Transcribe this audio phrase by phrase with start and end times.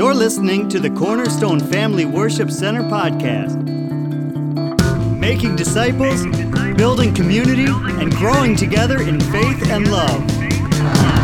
[0.00, 3.54] You're listening to the Cornerstone Family Worship Center podcast.
[5.18, 6.24] Making disciples,
[6.74, 11.19] building community, and growing together in faith and love.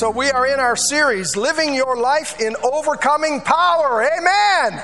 [0.00, 4.02] So we are in our series, Living Your Life in Overcoming Power.
[4.02, 4.82] Amen.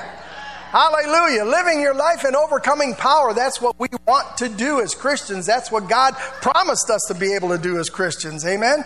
[0.69, 1.43] Hallelujah.
[1.43, 3.33] Living your life in overcoming power.
[3.33, 5.47] That's what we want to do as Christians.
[5.47, 8.45] That's what God promised us to be able to do as Christians.
[8.45, 8.85] Amen.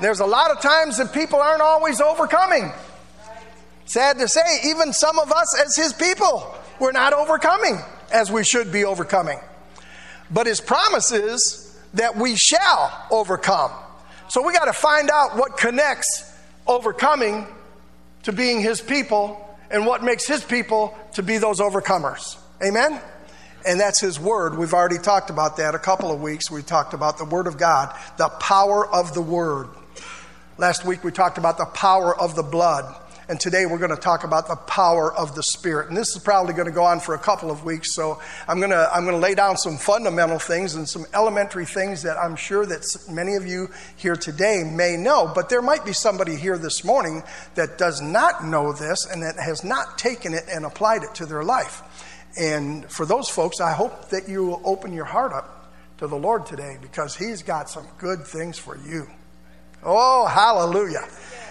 [0.00, 2.70] There's a lot of times that people aren't always overcoming.
[3.86, 7.80] Sad to say, even some of us as His people, we're not overcoming
[8.12, 9.40] as we should be overcoming.
[10.30, 13.72] But His promise is that we shall overcome.
[14.28, 16.32] So we got to find out what connects
[16.66, 17.46] overcoming
[18.24, 22.36] to being his people and what makes his people to be those overcomers.
[22.66, 23.00] Amen?
[23.66, 24.56] And that's his word.
[24.56, 26.50] We've already talked about that a couple of weeks.
[26.50, 29.68] We talked about the word of God, the power of the word.
[30.58, 32.94] Last week we talked about the power of the blood.
[33.28, 35.88] And today we're going to talk about the power of the Spirit.
[35.88, 37.92] And this is probably going to go on for a couple of weeks.
[37.92, 41.64] So I'm going to, I'm going to lay down some fundamental things and some elementary
[41.64, 45.28] things that I'm sure that many of you here today may know.
[45.34, 47.24] But there might be somebody here this morning
[47.56, 51.26] that does not know this and that has not taken it and applied it to
[51.26, 51.82] their life.
[52.38, 56.16] And for those folks, I hope that you will open your heart up to the
[56.16, 59.08] Lord today because He's got some good things for you.
[59.82, 61.08] Oh, hallelujah.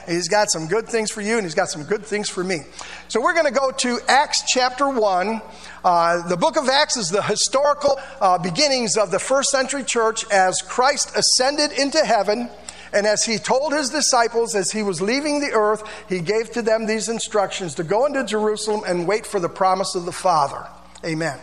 [0.07, 2.59] He's got some good things for you, and He's got some good things for me.
[3.07, 5.41] So we're going to go to Acts chapter 1.
[5.83, 10.29] Uh, the book of Acts is the historical uh, beginnings of the first century church
[10.31, 12.49] as Christ ascended into heaven.
[12.93, 16.61] And as he told his disciples as he was leaving the earth, he gave to
[16.61, 20.65] them these instructions to go into Jerusalem and wait for the promise of the Father.
[21.03, 21.37] Amen.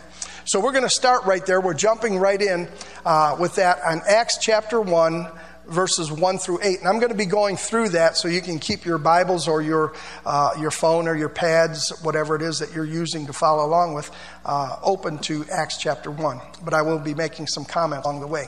[0.45, 1.61] So we're going to start right there.
[1.61, 2.67] We're jumping right in
[3.05, 5.27] uh, with that on Acts chapter 1
[5.67, 6.79] verses 1 through 8.
[6.79, 9.61] And I'm going to be going through that so you can keep your Bibles or
[9.61, 9.93] your,
[10.25, 13.93] uh, your phone or your pads, whatever it is that you're using to follow along
[13.93, 14.11] with,
[14.45, 16.41] uh, open to Acts chapter 1.
[16.63, 18.47] But I will be making some comments along the way.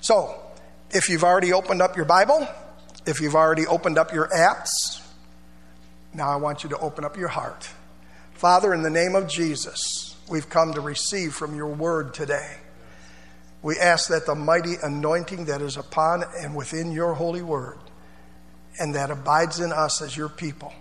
[0.00, 0.34] So,
[0.90, 2.46] if you've already opened up your Bible,
[3.06, 5.00] if you've already opened up your apps,
[6.14, 7.68] now I want you to open up your heart.
[8.34, 12.58] Father, in the name of Jesus, we've come to receive from your word today.
[13.66, 17.80] We ask that the mighty anointing that is upon and within your holy word
[18.78, 20.72] and that abides in us as your people,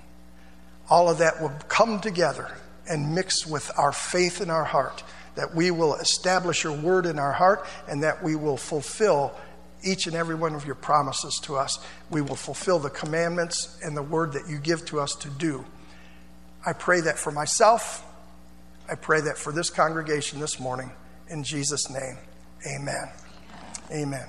[0.88, 2.56] all of that will come together
[2.88, 5.03] and mix with our faith in our heart,
[5.34, 9.34] that we will establish your word in our heart and that we will fulfill
[9.84, 11.79] each and every one of your promises to us.
[12.12, 15.66] We will fulfill the commandments and the word that you give to us to do.
[16.63, 18.06] I pray that for myself.
[18.88, 20.91] I pray that for this congregation this morning.
[21.28, 22.19] In Jesus' name.
[22.65, 23.09] Amen.
[23.91, 24.27] Amen.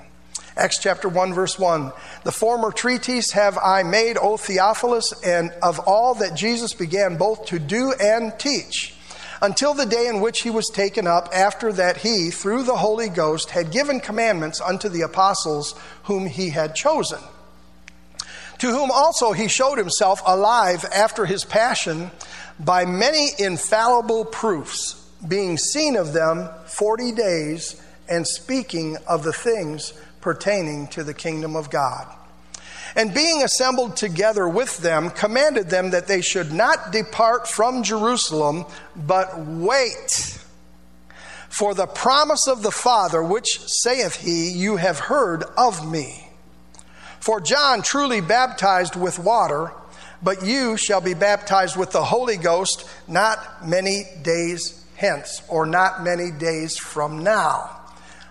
[0.57, 1.93] Acts chapter 1, verse 1.
[2.25, 7.47] The former treatise have I made, O Theophilus, and of all that Jesus began both
[7.47, 8.95] to do and teach,
[9.43, 13.09] until the day in which he was taken up, after that he, through the Holy
[13.09, 17.21] Ghost, had given commandments unto the apostles whom he had chosen.
[18.59, 22.11] To whom also he showed himself alive after his passion
[22.59, 24.95] by many infallible proofs,
[25.27, 31.57] being seen of them forty days and speaking of the things pertaining to the kingdom
[31.57, 32.07] of God.
[32.95, 38.65] And being assembled together with them, commanded them that they should not depart from Jerusalem,
[38.97, 40.39] but wait
[41.49, 46.29] for the promise of the Father, which saith he, You have heard of me.
[47.21, 49.73] For John truly baptized with water,
[50.23, 56.03] but you shall be baptized with the Holy Ghost not many days hence, or not
[56.03, 57.76] many days from now.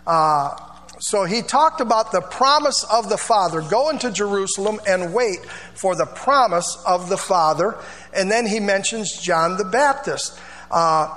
[0.06, 0.56] Uh,
[1.00, 3.62] so he talked about the promise of the Father.
[3.62, 7.78] Go into Jerusalem and wait for the promise of the Father.
[8.14, 10.40] And then he mentions John the Baptist.
[10.72, 11.14] Uh,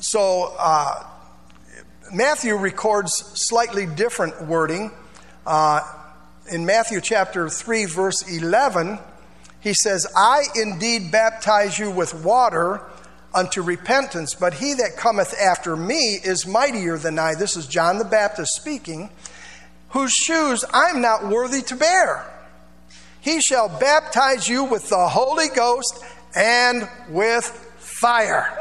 [0.00, 1.04] so uh,
[2.12, 4.90] Matthew records slightly different wording.
[5.46, 5.80] Uh,
[6.50, 8.98] in Matthew chapter 3, verse 11,
[9.60, 12.82] he says, I indeed baptize you with water
[13.34, 17.34] unto repentance, but he that cometh after me is mightier than I.
[17.34, 19.10] This is John the Baptist speaking.
[19.90, 22.24] whose shoes I'm not worthy to bear.
[23.20, 26.02] He shall baptize you with the Holy Ghost
[26.34, 27.44] and with
[27.78, 28.56] fire.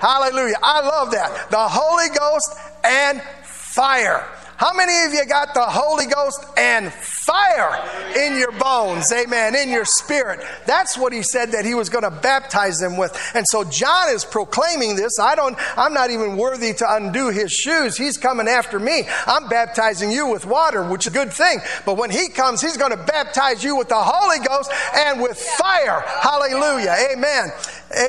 [0.00, 0.56] Hallelujah.
[0.62, 1.50] I love that.
[1.50, 2.54] The Holy Ghost
[2.84, 4.26] and fire.
[4.56, 7.78] How many of you got the Holy Ghost and fire
[8.16, 9.12] in your bones?
[9.12, 9.54] Amen.
[9.54, 10.40] In your spirit.
[10.66, 13.12] That's what he said that he was going to baptize them with.
[13.34, 15.18] And so John is proclaiming this.
[15.20, 17.98] I don't, I'm not even worthy to undo his shoes.
[17.98, 19.04] He's coming after me.
[19.26, 21.58] I'm baptizing you with water, which is a good thing.
[21.84, 25.38] But when he comes, he's going to baptize you with the Holy Ghost and with
[25.38, 26.02] fire.
[26.06, 26.96] Hallelujah.
[27.12, 27.50] Amen.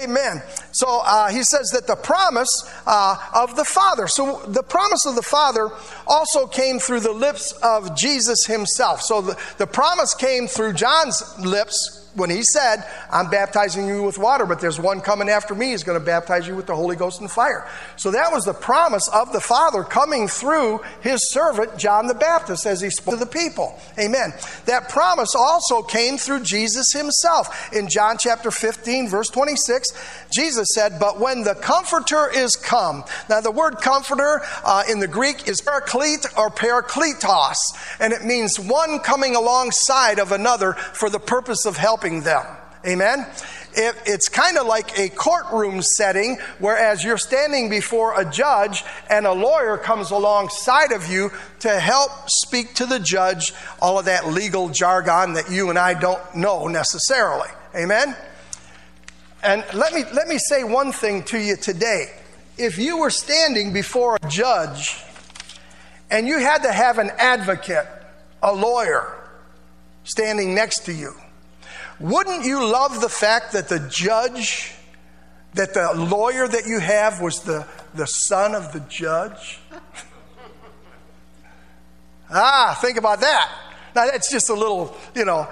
[0.01, 0.41] Amen.
[0.77, 4.07] So uh, he says that the promise uh, of the Father.
[4.07, 5.69] So the promise of the Father
[6.05, 9.01] also came through the lips of Jesus himself.
[9.01, 14.17] So the, the promise came through John's lips when he said, I'm baptizing you with
[14.17, 15.71] water, but there's one coming after me.
[15.71, 17.69] He's going to baptize you with the Holy Ghost and fire.
[17.95, 22.65] So that was the promise of the Father coming through his servant, John the Baptist,
[22.65, 23.79] as he spoke to the people.
[23.99, 24.33] Amen.
[24.65, 27.71] That promise also came through Jesus himself.
[27.71, 33.41] In John chapter 15, verse 26, Jesus said, But when the Comforter is come, now
[33.41, 37.55] the word comforter uh, in the Greek is paraclete or parakletos,
[37.99, 42.45] and it means one coming alongside of another for the purpose of helping them.
[42.85, 43.25] Amen?
[43.73, 49.25] It, it's kind of like a courtroom setting, whereas you're standing before a judge and
[49.27, 54.27] a lawyer comes alongside of you to help speak to the judge all of that
[54.27, 57.49] legal jargon that you and I don't know necessarily.
[57.75, 58.15] Amen?
[59.43, 62.05] And let me, let me say one thing to you today.
[62.57, 65.03] If you were standing before a judge
[66.09, 67.85] and you had to have an advocate,
[68.41, 69.13] a lawyer,
[70.03, 71.13] standing next to you,
[71.99, 74.73] wouldn't you love the fact that the judge,
[75.53, 77.65] that the lawyer that you have was the,
[77.95, 79.59] the son of the judge?
[82.29, 83.51] ah, think about that.
[83.95, 85.47] Now, that's just a little, you know,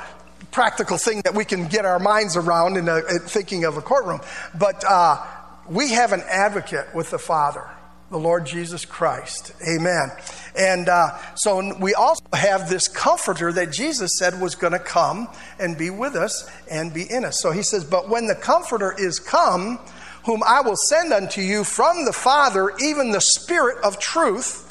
[0.52, 3.82] practical thing that we can get our minds around in, a, in thinking of a
[3.82, 4.22] courtroom.
[4.58, 5.26] But uh,
[5.68, 7.68] we have an advocate with the Father
[8.12, 9.52] the Lord Jesus Christ.
[9.68, 10.12] Amen.
[10.58, 15.28] And uh, so we also have this comforter that Jesus said was going to come
[15.60, 17.42] and be with us and be in us.
[17.42, 19.80] So he says, But when the comforter is come,
[20.26, 24.62] whom I will send unto you from the Father, even the Spirit of truth,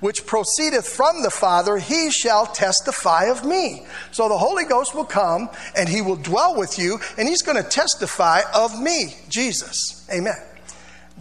[0.00, 3.86] which proceedeth from the Father, he shall testify of me.
[4.12, 7.62] So the Holy Ghost will come and he will dwell with you and he's going
[7.62, 10.06] to testify of me, Jesus.
[10.12, 10.36] Amen.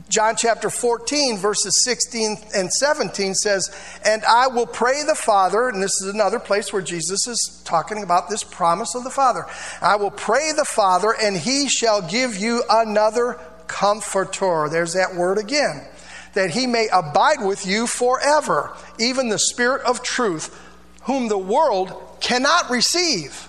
[0.09, 3.69] John chapter 14, verses 16 and 17 says,
[4.03, 8.01] And I will pray the Father, and this is another place where Jesus is talking
[8.01, 9.45] about this promise of the Father.
[9.81, 14.67] I will pray the Father, and he shall give you another comforter.
[14.69, 15.85] There's that word again.
[16.33, 20.59] That he may abide with you forever, even the Spirit of truth,
[21.03, 23.47] whom the world cannot receive,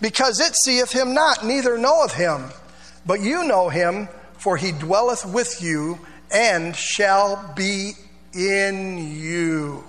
[0.00, 2.46] because it seeth him not, neither knoweth him.
[3.04, 4.08] But you know him
[4.40, 5.98] for he dwelleth with you
[6.32, 7.92] and shall be
[8.32, 9.84] in you.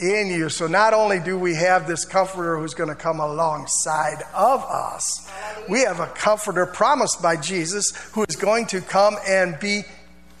[0.00, 0.48] In you.
[0.48, 5.30] So not only do we have this comforter who's going to come alongside of us,
[5.68, 9.82] we have a comforter promised by Jesus who is going to come and be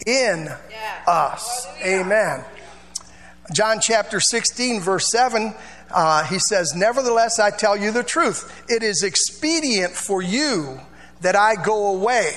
[0.06, 0.48] in
[1.06, 1.66] us.
[1.84, 2.44] Amen.
[3.52, 5.54] John chapter 16, verse 7,
[5.90, 8.64] uh, he says, Nevertheless, I tell you the truth.
[8.68, 10.80] It is expedient for you
[11.20, 12.36] that I go away.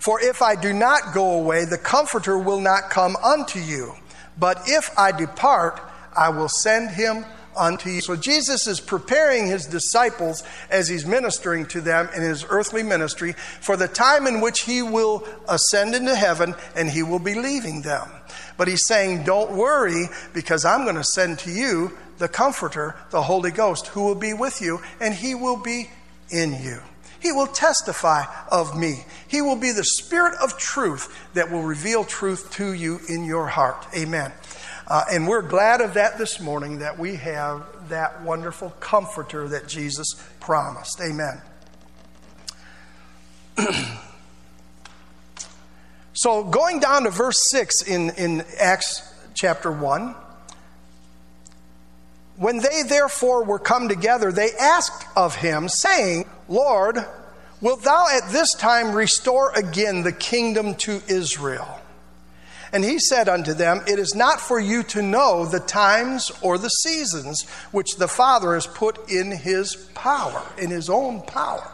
[0.00, 3.94] For if I do not go away, the Comforter will not come unto you.
[4.38, 5.80] But if I depart,
[6.16, 7.26] I will send him
[7.56, 8.00] unto you.
[8.00, 13.34] So Jesus is preparing his disciples as he's ministering to them in his earthly ministry
[13.60, 17.82] for the time in which he will ascend into heaven and he will be leaving
[17.82, 18.08] them.
[18.56, 23.22] But he's saying, Don't worry, because I'm going to send to you the Comforter, the
[23.22, 25.90] Holy Ghost, who will be with you, and he will be
[26.30, 26.80] in you.
[27.20, 29.04] He will testify of me.
[29.28, 33.46] He will be the Spirit of truth that will reveal truth to you in your
[33.46, 33.86] heart.
[33.94, 34.32] Amen.
[34.86, 39.68] Uh, and we're glad of that this morning that we have that wonderful comforter that
[39.68, 41.00] Jesus promised.
[41.00, 41.40] Amen.
[46.12, 50.14] so, going down to verse 6 in, in Acts chapter 1.
[52.36, 56.98] When they therefore were come together, they asked of him, saying, Lord,
[57.60, 61.80] wilt thou at this time restore again the kingdom to Israel?
[62.72, 66.58] And he said unto them, It is not for you to know the times or
[66.58, 71.70] the seasons which the Father has put in his power, in his own power.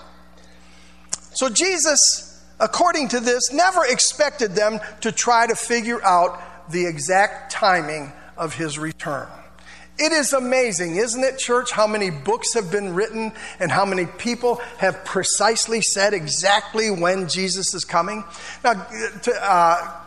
[1.33, 7.52] So Jesus, according to this, never expected them to try to figure out the exact
[7.52, 9.28] timing of his return.
[9.99, 14.05] It is amazing, isn't it, church, how many books have been written and how many
[14.05, 18.23] people have precisely said exactly when Jesus is coming?
[18.62, 18.75] Now,
[19.23, 20.00] to, uh,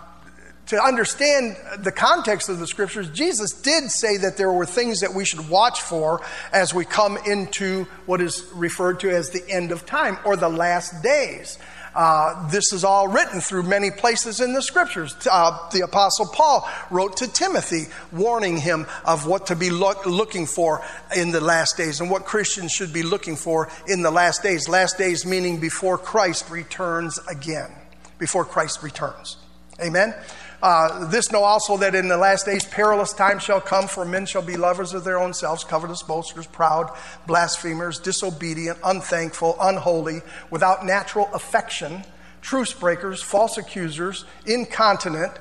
[0.67, 5.15] to understand the context of the scriptures, Jesus did say that there were things that
[5.15, 6.21] we should watch for
[6.53, 10.49] as we come into what is referred to as the end of time or the
[10.49, 11.57] last days.
[11.95, 15.15] Uh, this is all written through many places in the scriptures.
[15.29, 20.45] Uh, the Apostle Paul wrote to Timothy, warning him of what to be look, looking
[20.45, 20.83] for
[21.15, 24.69] in the last days and what Christians should be looking for in the last days.
[24.69, 27.71] Last days meaning before Christ returns again.
[28.17, 29.37] Before Christ returns.
[29.81, 30.13] Amen?
[30.61, 34.25] Uh, this know also that in the last days perilous times shall come, for men
[34.25, 36.93] shall be lovers of their own selves, covetous, boasters, proud,
[37.27, 42.03] blasphemers, disobedient, unthankful, unholy, without natural affection,
[42.41, 45.31] truce breakers, false accusers, incontinent,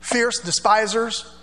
[0.00, 1.34] fierce, despisers,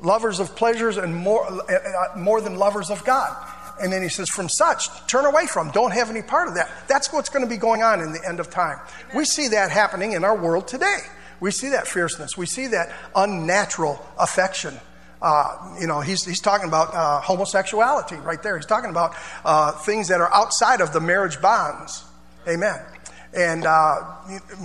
[0.00, 3.36] lovers of pleasures, and more, uh, uh, more than lovers of God.
[3.80, 6.70] And then he says, from such, turn away from, don't have any part of that.
[6.86, 8.78] That's what's going to be going on in the end of time.
[8.78, 9.16] Amen.
[9.16, 10.98] We see that happening in our world today.
[11.42, 12.36] We see that fierceness.
[12.38, 14.78] We see that unnatural affection.
[15.20, 18.56] Uh, you know, he's, he's talking about uh, homosexuality right there.
[18.56, 22.04] He's talking about uh, things that are outside of the marriage bonds.
[22.46, 22.80] Amen.
[23.34, 24.02] And uh,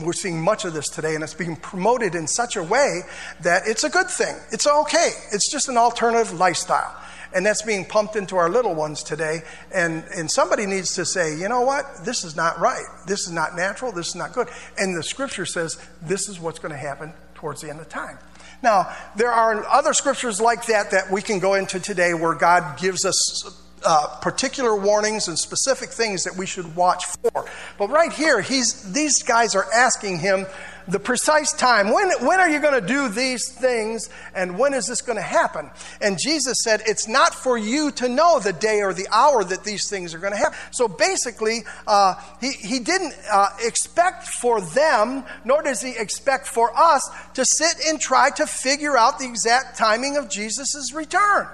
[0.04, 3.02] we're seeing much of this today, and it's being promoted in such a way
[3.42, 4.36] that it's a good thing.
[4.52, 5.14] It's okay.
[5.32, 6.96] It's just an alternative lifestyle
[7.38, 9.42] and that's being pumped into our little ones today.
[9.72, 11.86] And, and somebody needs to say, you know what?
[12.04, 12.84] This is not right.
[13.06, 13.92] This is not natural.
[13.92, 14.48] This is not good.
[14.80, 18.18] And the scripture says this is what's going to happen towards the end of time.
[18.64, 22.80] Now, there are other scriptures like that that we can go into today where God
[22.80, 27.46] gives us uh, particular warnings and specific things that we should watch for.
[27.78, 30.48] But right here, he's, these guys are asking him
[30.88, 31.92] the precise time.
[31.92, 35.22] When, when are you going to do these things and when is this going to
[35.22, 35.70] happen?
[36.02, 39.64] And Jesus said, It's not for you to know the day or the hour that
[39.64, 40.58] these things are going to happen.
[40.72, 46.72] So basically, uh, he, he didn't uh, expect for them, nor does he expect for
[46.78, 51.48] us to sit and try to figure out the exact timing of Jesus' return.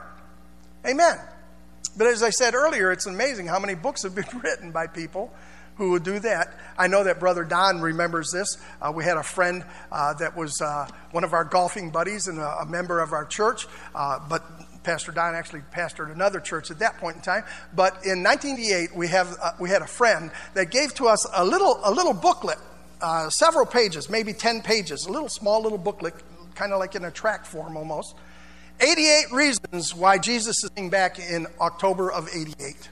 [0.88, 1.18] Amen.
[1.96, 5.34] But as I said earlier, it's amazing how many books have been written by people
[5.76, 6.54] who would do that.
[6.78, 8.58] I know that Brother Don remembers this.
[8.82, 12.40] Uh, we had a friend uh, that was uh, one of our golfing buddies and
[12.40, 14.44] a, a member of our church, uh, but
[14.84, 17.44] Pastor Don actually pastored another church at that point in time.
[17.76, 21.44] But in 1988, we, have, uh, we had a friend that gave to us a
[21.44, 22.58] little, a little booklet,
[23.02, 26.14] uh, several pages, maybe 10 pages, a little small little booklet,
[26.56, 28.16] kind of like in a tract form almost.
[28.80, 32.90] 88 reasons why Jesus is coming back in October of 88.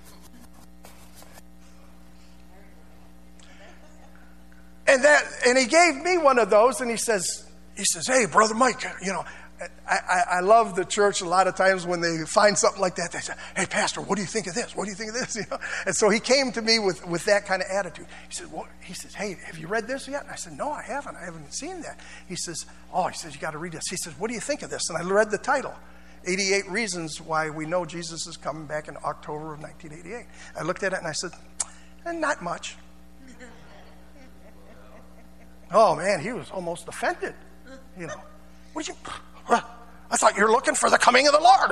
[4.88, 7.47] And that, and he gave me one of those, and he says,
[7.77, 9.23] he says, "Hey, brother Mike, you know,
[9.88, 12.95] I, I, I, love the church a lot of times when they find something like
[12.95, 14.75] that, they say, Hey, Pastor, what do you think of this?
[14.75, 15.35] What do you think of this?
[15.41, 15.59] You know?
[15.85, 18.07] And so he came to me with, with that kind of attitude.
[18.27, 20.23] He said, well, he says, Hey, have you read this yet?
[20.23, 21.15] And I said, No, I haven't.
[21.15, 22.00] I haven't seen that.
[22.27, 23.83] He says, Oh, he says, You got to read this.
[23.89, 24.89] He says, What do you think of this?
[24.89, 25.75] And I read the title
[26.25, 30.25] 88 Reasons Why We Know Jesus is Coming Back in October of 1988.
[30.59, 31.31] I looked at it and I said,
[32.05, 32.77] eh, Not much.
[35.73, 37.33] Oh man, he was almost offended.
[37.97, 38.21] You know,
[38.73, 39.11] what did you?
[40.11, 41.71] I thought you were looking for the coming of the Lord.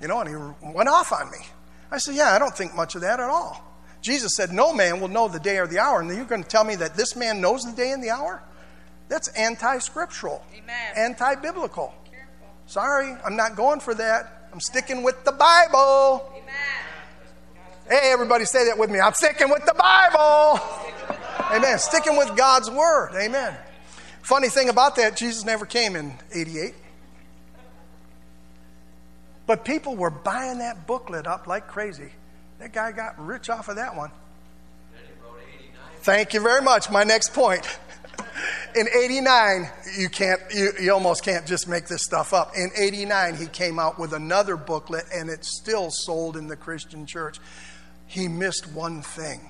[0.00, 1.38] You know, and he went off on me.
[1.90, 3.64] I said, Yeah, I don't think much of that at all.
[4.02, 6.00] Jesus said, No man will know the day or the hour.
[6.02, 8.42] And you're going to tell me that this man knows the day and the hour?
[9.08, 10.44] That's anti scriptural,
[10.96, 11.94] anti biblical.
[12.66, 14.48] Sorry, I'm not going for that.
[14.52, 16.30] I'm sticking with the Bible.
[16.32, 16.54] Amen.
[17.88, 19.00] Hey, everybody say that with me.
[19.00, 20.60] I'm sticking with the Bible.
[21.54, 21.78] Amen.
[21.78, 23.12] Sticking with God's word.
[23.14, 23.56] Amen.
[24.22, 26.74] Funny thing about that, Jesus never came in 88.
[29.46, 32.10] But people were buying that booklet up like crazy.
[32.58, 34.10] That guy got rich off of that one.
[36.00, 36.90] Thank you very much.
[36.90, 37.66] My next point.
[38.76, 42.52] In 89, you can't you, you almost can't just make this stuff up.
[42.56, 47.06] In 89, he came out with another booklet and it's still sold in the Christian
[47.06, 47.38] church.
[48.06, 49.40] He missed one thing.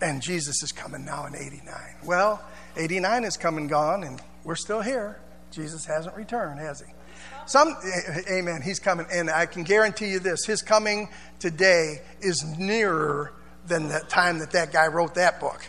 [0.00, 1.74] And Jesus is coming now in 89.
[2.04, 2.42] Well,
[2.76, 5.20] 89 has come and gone, and we're still here.
[5.50, 6.86] Jesus hasn't returned, has he?
[7.46, 7.76] Some,
[8.30, 9.06] amen, he's coming.
[9.12, 13.32] And I can guarantee you this his coming today is nearer
[13.66, 15.66] than the time that that guy wrote that book.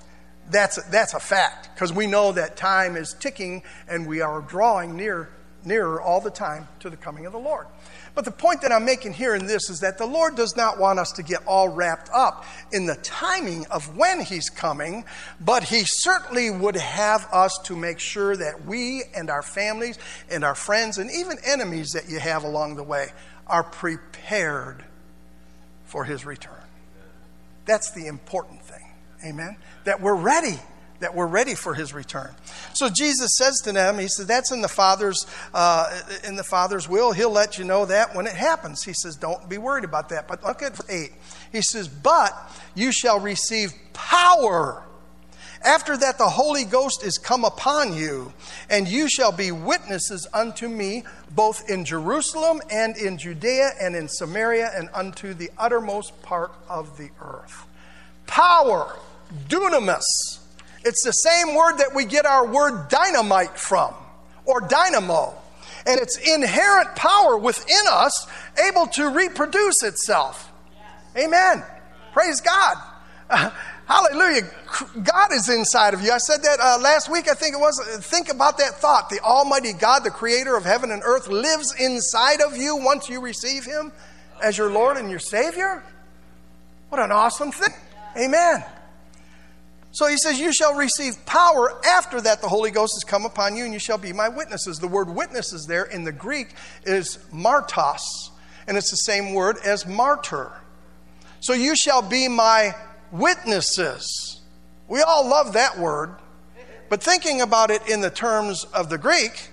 [0.49, 4.95] That's, that's a fact because we know that time is ticking and we are drawing
[4.95, 5.29] near,
[5.63, 7.67] nearer all the time to the coming of the Lord.
[8.13, 10.79] But the point that I'm making here in this is that the Lord does not
[10.79, 15.05] want us to get all wrapped up in the timing of when He's coming,
[15.39, 19.97] but He certainly would have us to make sure that we and our families
[20.29, 23.07] and our friends and even enemies that you have along the way
[23.47, 24.83] are prepared
[25.85, 26.53] for His return.
[27.65, 28.91] That's the important thing.
[29.25, 29.55] Amen?
[29.85, 30.59] That we're ready
[31.01, 32.33] that we're ready for his return.
[32.73, 36.87] So Jesus says to them, he said, that's in the Father's, uh, in the Father's
[36.87, 37.11] will.
[37.11, 38.83] He'll let you know that when it happens.
[38.83, 40.27] He says, don't be worried about that.
[40.27, 41.11] But look at 8.
[41.51, 42.33] He says, but
[42.75, 44.83] you shall receive power.
[45.63, 48.33] After that, the Holy Ghost is come upon you,
[48.67, 51.03] and you shall be witnesses unto me,
[51.35, 56.97] both in Jerusalem and in Judea and in Samaria and unto the uttermost part of
[56.97, 57.67] the earth.
[58.25, 58.97] Power,
[59.49, 60.40] dunamis
[60.83, 63.93] it's the same word that we get our word dynamite from,
[64.45, 65.35] or dynamo.
[65.85, 68.27] And it's inherent power within us,
[68.67, 70.51] able to reproduce itself.
[71.15, 71.25] Yes.
[71.25, 71.63] Amen.
[72.13, 72.77] Praise God.
[73.29, 73.49] Uh,
[73.87, 74.43] hallelujah.
[75.03, 76.11] God is inside of you.
[76.11, 77.79] I said that uh, last week, I think it was.
[78.01, 79.09] Think about that thought.
[79.09, 83.21] The Almighty God, the creator of heaven and earth, lives inside of you once you
[83.21, 83.91] receive Him
[84.41, 85.83] as your Lord and your Savior.
[86.89, 87.73] What an awesome thing.
[88.17, 88.63] Amen.
[89.91, 93.55] So he says, You shall receive power after that the Holy Ghost has come upon
[93.55, 94.79] you, and you shall be my witnesses.
[94.79, 96.53] The word witnesses there in the Greek
[96.85, 98.29] is martos,
[98.67, 100.51] and it's the same word as martyr.
[101.41, 102.75] So you shall be my
[103.11, 104.39] witnesses.
[104.87, 106.15] We all love that word,
[106.89, 109.49] but thinking about it in the terms of the Greek,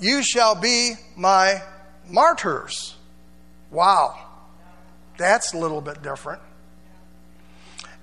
[0.00, 1.62] you shall be my
[2.08, 2.96] martyrs.
[3.70, 4.18] Wow,
[5.16, 6.42] that's a little bit different.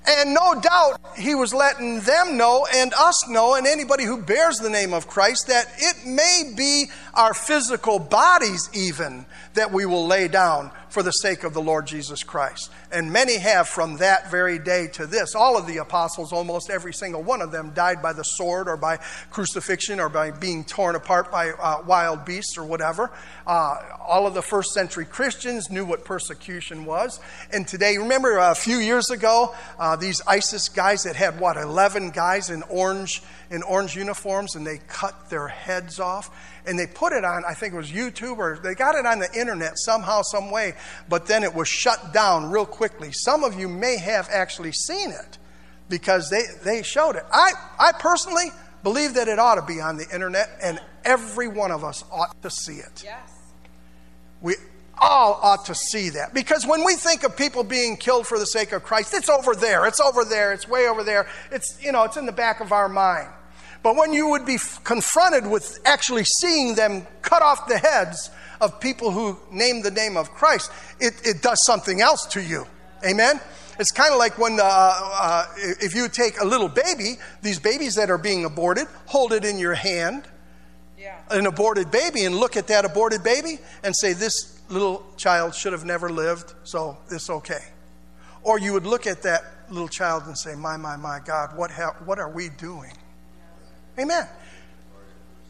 [0.08, 4.58] And no doubt he was letting them know and us know, and anybody who bears
[4.58, 10.08] the name of Christ, that it may be our physical bodies, even, that we will
[10.08, 12.72] lay down for the sake of the Lord Jesus Christ.
[12.92, 15.36] And many have from that very day to this.
[15.36, 18.76] All of the apostles, almost every single one of them, died by the sword or
[18.76, 18.98] by
[19.30, 23.12] crucifixion or by being torn apart by uh, wild beasts or whatever.
[23.46, 23.76] Uh,
[24.06, 27.20] all of the first century Christians knew what persecution was.
[27.54, 32.12] And today, remember a few years ago, uh, these ISIS guys that had, what, 11
[32.12, 33.22] guys in orange,
[33.52, 36.32] in orange uniforms and they cut their heads off?
[36.66, 39.20] And they put it on, I think it was YouTube or they got it on
[39.20, 40.74] the internet somehow, some way,
[41.08, 43.12] but then it was shut down real quickly.
[43.12, 45.38] Some of you may have actually seen it
[45.90, 47.24] because they, they showed it.
[47.32, 48.52] I, I personally
[48.84, 52.42] believe that it ought to be on the internet and every one of us ought
[52.42, 53.04] to see it.
[53.04, 53.30] Yes.
[54.42, 54.56] We
[54.98, 58.46] all ought to see that because when we think of people being killed for the
[58.46, 61.28] sake of Christ, it's over there, it's over there, it's way over there.
[61.52, 63.30] It's, you know, it's in the back of our mind.
[63.82, 68.80] But when you would be confronted with actually seeing them cut off the heads of
[68.80, 72.66] people who name the name of Christ, it, it does something else to you.
[73.06, 73.40] Amen?
[73.80, 77.96] It's kind of like when, uh, uh, if you take a little baby, these babies
[77.96, 80.24] that are being aborted, hold it in your hand,
[80.98, 81.18] yeah.
[81.32, 85.72] an aborted baby, and look at that aborted baby and say, This little child should
[85.72, 87.64] have never lived, so it's okay.
[88.44, 91.72] Or you would look at that little child and say, My, my, my God, what,
[91.72, 92.92] ha- what are we doing?
[94.00, 94.28] Amen.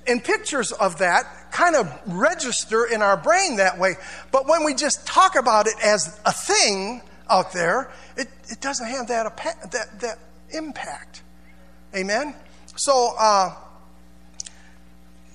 [0.08, 3.96] And pictures of that kind of register in our brain that way.
[4.32, 8.88] But when we just talk about it as a thing out there, it, it doesn't
[8.88, 9.38] have that,
[9.72, 10.20] that, that
[10.52, 11.22] impact.
[11.96, 12.34] Amen?
[12.76, 13.56] So, uh,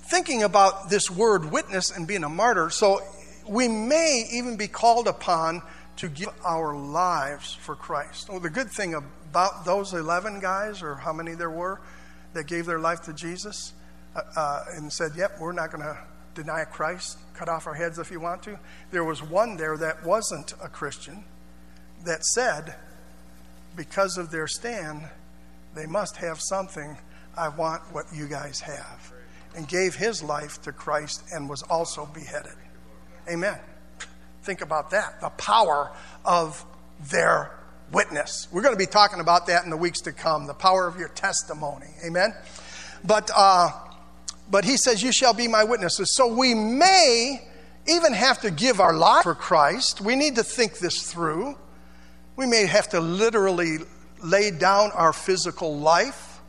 [0.03, 3.01] thinking about this word witness and being a martyr, so
[3.47, 5.61] we may even be called upon
[5.97, 8.29] to give our lives for Christ.
[8.29, 11.79] Well, the good thing about those 11 guys, or how many there were,
[12.35, 13.73] that gave their life to Jesus
[14.15, 15.97] uh, uh, and said, Yep, we're not going to
[16.35, 18.59] deny Christ, cut off our heads if you want to.
[18.91, 21.23] There was one there that wasn't a Christian
[22.05, 22.75] that said,
[23.75, 25.01] because of their stand,
[25.73, 26.97] they must have something.
[27.37, 29.11] I want what you guys have.
[29.55, 32.55] And gave his life to Christ and was also beheaded.
[33.29, 33.57] Amen.
[34.43, 35.91] Think about that the power
[36.25, 36.63] of
[37.09, 37.51] their
[37.91, 38.47] witness.
[38.51, 40.97] We're going to be talking about that in the weeks to come the power of
[40.97, 41.87] your testimony.
[42.05, 42.33] Amen?
[43.03, 43.71] But, uh,
[44.49, 46.15] but he says, You shall be my witnesses.
[46.15, 47.47] So we may
[47.87, 50.01] even have to give our life for Christ.
[50.01, 51.55] We need to think this through.
[52.35, 53.77] We may have to literally
[54.23, 56.39] lay down our physical life.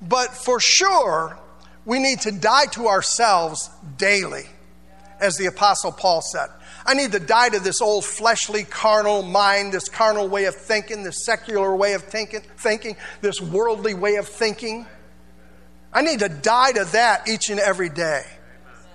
[0.00, 1.38] But for sure,
[1.84, 4.44] we need to die to ourselves daily,
[5.20, 6.48] as the Apostle Paul said.
[6.86, 11.02] I need to die to this old fleshly, carnal mind, this carnal way of thinking,
[11.02, 14.86] this secular way of thinking, thinking, this worldly way of thinking.
[15.92, 18.22] I need to die to that each and every day.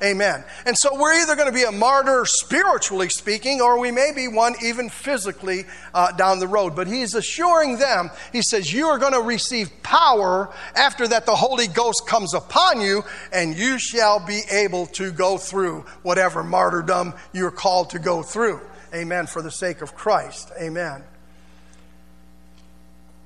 [0.03, 0.43] Amen.
[0.65, 4.27] And so we're either going to be a martyr spiritually speaking, or we may be
[4.27, 6.75] one even physically uh, down the road.
[6.75, 11.35] But he's assuring them, he says, You are going to receive power after that the
[11.35, 17.13] Holy Ghost comes upon you, and you shall be able to go through whatever martyrdom
[17.31, 18.59] you're called to go through.
[18.95, 19.27] Amen.
[19.27, 20.51] For the sake of Christ.
[20.59, 21.03] Amen.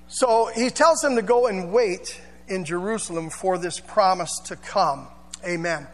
[0.07, 5.07] So he tells them to go and wait in Jerusalem for this promise to come.
[5.45, 5.88] Amen.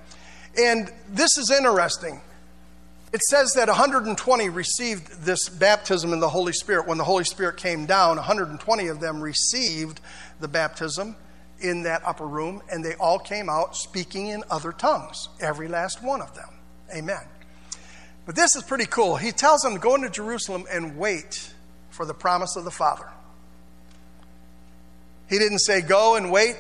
[0.58, 2.22] And this is interesting.
[3.14, 6.88] It says that 120 received this baptism in the Holy Spirit.
[6.88, 10.00] When the Holy Spirit came down, 120 of them received
[10.40, 11.16] the baptism
[11.60, 16.02] in that upper room, and they all came out speaking in other tongues, every last
[16.02, 16.50] one of them.
[16.96, 17.22] Amen.
[18.26, 19.18] But this is pretty cool.
[19.18, 21.54] He tells them to go into Jerusalem and wait
[21.90, 23.10] for the promise of the Father.
[25.30, 26.56] He didn't say, Go and wait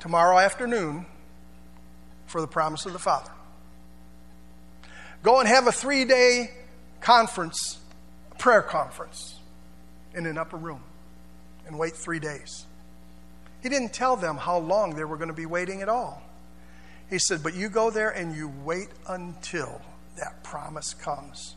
[0.00, 1.06] tomorrow afternoon
[2.28, 3.30] for the promise of the Father.
[5.22, 6.50] Go and have a three day
[7.00, 7.78] conference,
[8.30, 9.38] a prayer conference,
[10.14, 10.82] in an upper room
[11.66, 12.64] and wait three days.
[13.62, 16.22] He didn't tell them how long they were going to be waiting at all.
[17.10, 19.80] He said, But you go there and you wait until
[20.16, 21.56] that promise comes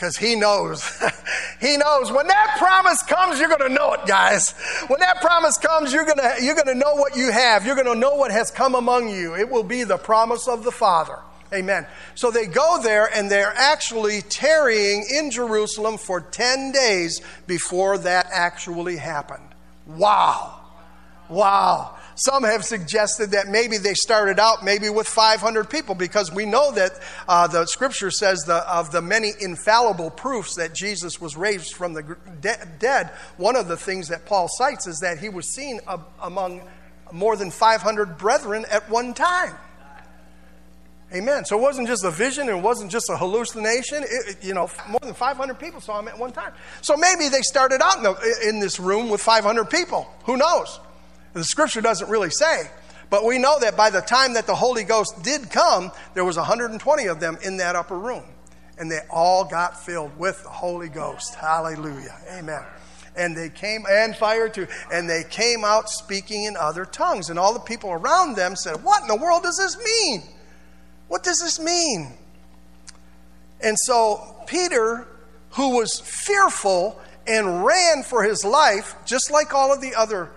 [0.00, 0.82] because he knows.
[1.60, 4.52] he knows when that promise comes, you're going to know it, guys.
[4.86, 7.66] When that promise comes, you're going to you're going to know what you have.
[7.66, 9.36] You're going to know what has come among you.
[9.36, 11.18] It will be the promise of the Father.
[11.52, 11.86] Amen.
[12.14, 18.26] So they go there and they're actually tarrying in Jerusalem for 10 days before that
[18.32, 19.48] actually happened.
[19.84, 20.60] Wow.
[21.28, 21.98] Wow.
[22.20, 26.70] Some have suggested that maybe they started out maybe with 500 people because we know
[26.72, 26.92] that
[27.26, 31.94] uh, the scripture says the, of the many infallible proofs that Jesus was raised from
[31.94, 35.80] the de- dead, one of the things that Paul cites is that he was seen
[35.88, 36.60] ab- among
[37.10, 39.56] more than 500 brethren at one time.
[41.14, 41.46] Amen.
[41.46, 44.04] So it wasn't just a vision, it wasn't just a hallucination.
[44.06, 46.52] It, you know, more than 500 people saw him at one time.
[46.82, 50.06] So maybe they started out in, the, in this room with 500 people.
[50.24, 50.80] Who knows?
[51.32, 52.70] The scripture doesn't really say.
[53.10, 56.36] But we know that by the time that the Holy Ghost did come, there was
[56.36, 58.22] 120 of them in that upper room.
[58.78, 61.34] And they all got filled with the Holy Ghost.
[61.34, 62.16] Hallelujah.
[62.32, 62.62] Amen.
[63.16, 67.28] And they came, and fire too, and they came out speaking in other tongues.
[67.28, 70.22] And all the people around them said, What in the world does this mean?
[71.08, 72.12] What does this mean?
[73.60, 75.06] And so Peter,
[75.50, 80.30] who was fearful and ran for his life, just like all of the other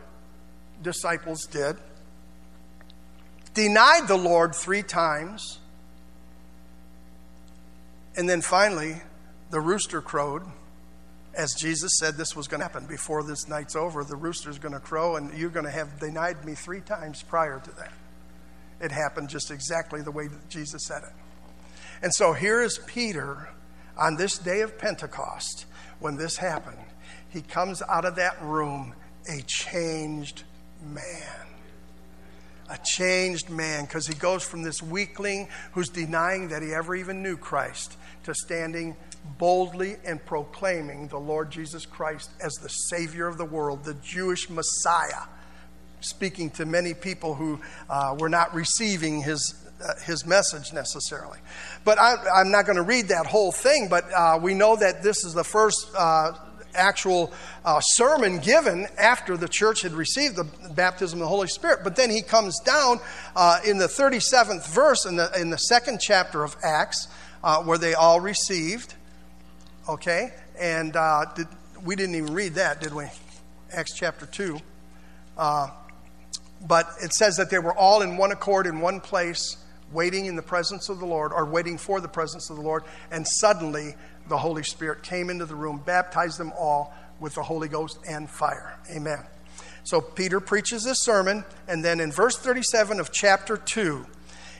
[0.84, 1.78] disciples did,
[3.54, 5.60] denied the Lord three times,
[8.16, 9.02] and then finally,
[9.50, 10.44] the rooster crowed.
[11.36, 14.74] As Jesus said this was going to happen before this night's over, the rooster's going
[14.74, 17.92] to crow, and you're going to have denied me three times prior to that.
[18.80, 21.14] It happened just exactly the way that Jesus said it.
[22.04, 23.50] And so here is Peter
[23.98, 25.66] on this day of Pentecost
[26.00, 26.78] when this happened.
[27.30, 28.94] He comes out of that room
[29.28, 30.44] a changed
[30.86, 31.48] man.
[32.70, 37.22] A changed man, because he goes from this weakling who's denying that he ever even
[37.22, 38.96] knew Christ to standing
[39.38, 44.50] boldly and proclaiming the Lord Jesus Christ as the Savior of the world, the Jewish
[44.50, 45.28] Messiah,
[46.00, 51.40] speaking to many people who uh, were not receiving his uh, his message necessarily.
[51.84, 55.04] But I, am not going to read that whole thing, but uh, we know that
[55.04, 56.32] this is the first uh,
[56.76, 57.34] actual
[57.66, 61.80] uh, sermon given after the church had received the baptism of the Holy Spirit.
[61.84, 63.00] But then he comes down
[63.36, 67.08] uh, in the 37th verse in the, in the second chapter of Acts,
[67.44, 68.96] uh, where they all received.
[69.88, 70.34] Okay?
[70.60, 71.48] And uh, did,
[71.84, 73.06] we didn't even read that, did we?
[73.72, 74.60] Acts chapter 2.
[75.38, 75.70] Uh,
[76.66, 79.58] but it says that they were all in one accord in one place,
[79.92, 82.84] waiting in the presence of the Lord, or waiting for the presence of the Lord,
[83.12, 83.96] and suddenly
[84.28, 88.30] the Holy Spirit came into the room, baptized them all with the Holy Ghost and
[88.30, 88.78] fire.
[88.94, 89.20] Amen.
[89.84, 94.06] So Peter preaches this sermon, and then in verse 37 of chapter 2,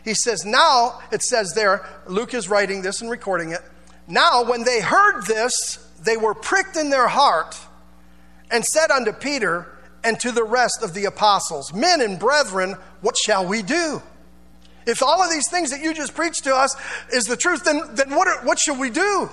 [0.04, 3.62] he says, Now, it says there, Luke is writing this and recording it.
[4.08, 7.58] Now, when they heard this, they were pricked in their heart
[8.52, 9.68] and said unto Peter
[10.04, 14.02] and to the rest of the apostles, Men and brethren, what shall we do?
[14.86, 16.76] If all of these things that you just preached to us
[17.14, 19.30] is the truth, then, then what, are, what should we do?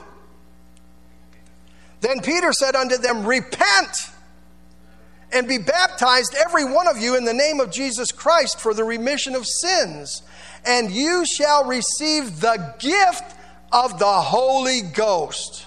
[2.00, 4.10] Then Peter said unto them, Repent
[5.32, 8.84] and be baptized, every one of you, in the name of Jesus Christ for the
[8.84, 10.22] remission of sins,
[10.64, 13.36] and you shall receive the gift
[13.72, 15.66] of the Holy Ghost.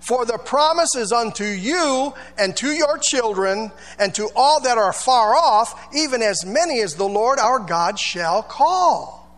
[0.00, 4.92] For the promise is unto you and to your children and to all that are
[4.92, 9.28] far off, even as many as the Lord our God shall call.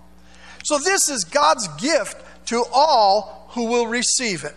[0.64, 4.54] So, this is God's gift to all who will receive it.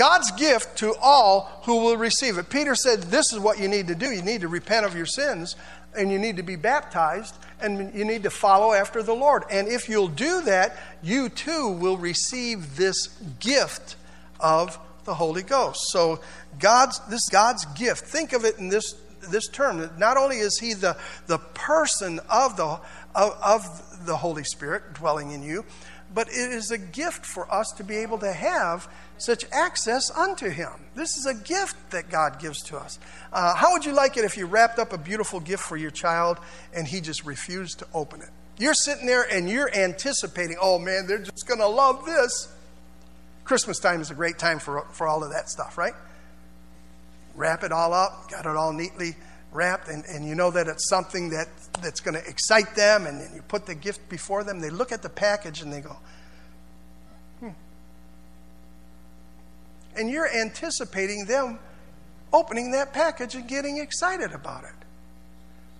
[0.00, 2.48] God's gift to all who will receive it.
[2.48, 4.10] Peter said, This is what you need to do.
[4.10, 5.56] You need to repent of your sins
[5.94, 9.44] and you need to be baptized and you need to follow after the Lord.
[9.50, 13.08] And if you'll do that, you too will receive this
[13.40, 13.96] gift
[14.40, 15.80] of the Holy Ghost.
[15.90, 16.20] So
[16.58, 18.06] God's this God's gift.
[18.06, 18.94] Think of it in this
[19.28, 19.80] this term.
[19.80, 22.80] That not only is he the, the person of the
[23.14, 25.66] of, of the Holy Spirit dwelling in you,
[26.12, 30.48] but it is a gift for us to be able to have such access unto
[30.48, 30.70] Him.
[30.94, 32.98] This is a gift that God gives to us.
[33.32, 35.90] Uh, how would you like it if you wrapped up a beautiful gift for your
[35.90, 36.38] child
[36.74, 38.30] and he just refused to open it?
[38.58, 42.52] You're sitting there and you're anticipating, oh man, they're just going to love this.
[43.44, 45.94] Christmas time is a great time for, for all of that stuff, right?
[47.34, 49.16] Wrap it all up, got it all neatly
[49.52, 51.48] wrapped, and, and you know that it's something that,
[51.82, 54.60] that's going to excite them, and you put the gift before them.
[54.60, 55.96] They look at the package and they go,
[57.40, 57.50] hmm.
[59.96, 61.58] And you're anticipating them
[62.32, 64.70] opening that package and getting excited about it.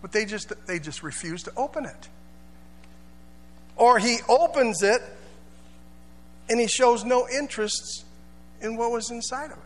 [0.02, 2.09] But they just, they just refuse to open it.
[3.76, 5.00] Or he opens it
[6.48, 8.04] and he shows no interest
[8.61, 9.64] in what was inside of it.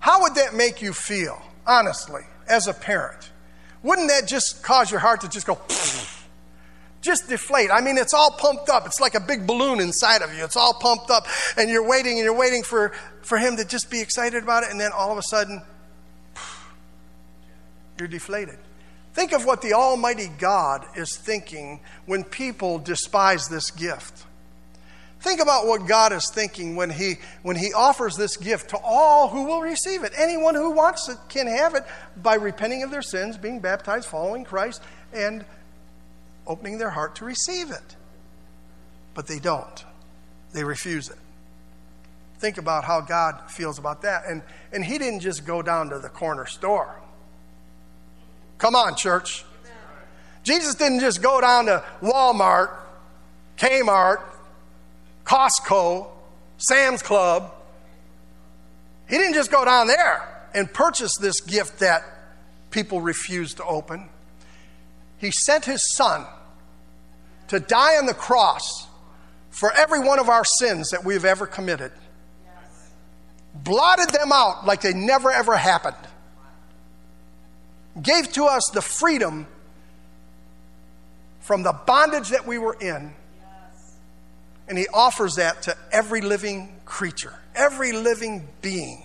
[0.00, 3.30] How would that make you feel, honestly, as a parent?
[3.82, 5.60] Wouldn't that just cause your heart to just go,
[7.00, 7.70] just deflate?
[7.70, 8.86] I mean, it's all pumped up.
[8.86, 10.42] It's like a big balloon inside of you.
[10.42, 11.26] It's all pumped up,
[11.56, 14.70] and you're waiting and you're waiting for, for him to just be excited about it,
[14.70, 15.62] and then all of a sudden,
[17.98, 18.58] you're deflated.
[19.14, 24.24] Think of what the Almighty God is thinking when people despise this gift.
[25.20, 29.28] Think about what God is thinking when he, when he offers this gift to all
[29.28, 30.12] who will receive it.
[30.16, 31.84] Anyone who wants it can have it
[32.16, 34.80] by repenting of their sins, being baptized, following Christ,
[35.12, 35.44] and
[36.46, 37.96] opening their heart to receive it.
[39.14, 39.84] But they don't,
[40.52, 41.18] they refuse it.
[42.38, 44.22] Think about how God feels about that.
[44.28, 46.94] And, and He didn't just go down to the corner store.
[48.58, 49.44] Come on, church.
[50.44, 52.70] Jesus didn't just go down to Walmart,
[53.56, 54.22] Kmart,
[55.28, 56.06] Costco,
[56.56, 57.52] Sam's Club.
[59.10, 62.02] He didn't just go down there and purchase this gift that
[62.70, 64.08] people refused to open.
[65.18, 66.24] He sent his son
[67.48, 68.86] to die on the cross
[69.50, 71.92] for every one of our sins that we've ever committed.
[73.54, 75.96] Blotted them out like they never ever happened.
[78.00, 79.46] Gave to us the freedom
[81.40, 83.12] from the bondage that we were in
[84.68, 89.04] and he offers that to every living creature, every living being.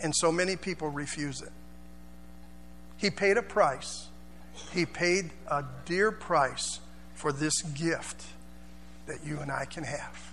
[0.00, 1.52] And so many people refuse it.
[2.96, 4.08] He paid a price.
[4.72, 6.80] He paid a dear price
[7.14, 8.24] for this gift
[9.06, 10.32] that you and I can have.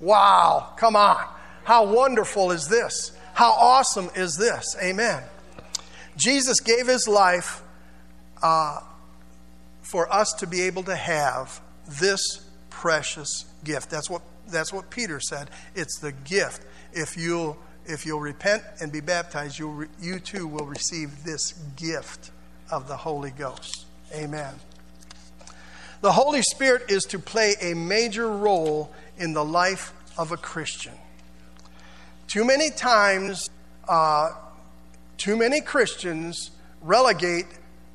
[0.00, 1.24] Wow, come on.
[1.64, 3.12] How wonderful is this?
[3.34, 4.76] How awesome is this?
[4.82, 5.22] Amen.
[6.16, 7.62] Jesus gave his life
[8.42, 8.80] uh,
[9.82, 11.60] for us to be able to have
[12.00, 12.40] this
[12.82, 13.90] precious gift.
[13.90, 15.48] That's what, that's what Peter said.
[15.76, 16.66] It's the gift.
[16.92, 22.32] If you'll, if you'll repent and be baptized, re, you too will receive this gift
[22.72, 23.86] of the Holy Ghost.
[24.12, 24.56] Amen.
[26.00, 30.94] The Holy Spirit is to play a major role in the life of a Christian.
[32.26, 33.48] Too many times,
[33.88, 34.30] uh,
[35.18, 37.46] too many Christians relegate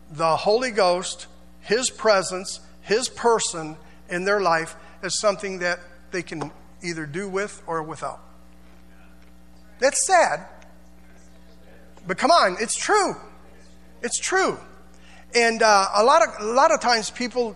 [0.09, 1.27] the Holy Ghost,
[1.59, 3.75] His presence, His person,
[4.09, 5.79] in their life as something that
[6.11, 6.51] they can
[6.83, 8.19] either do with or without.
[9.79, 10.45] That's sad.
[12.05, 13.15] But come on, it's true.
[14.01, 14.57] It's true.
[15.35, 17.55] And uh, a, lot of, a lot of times, people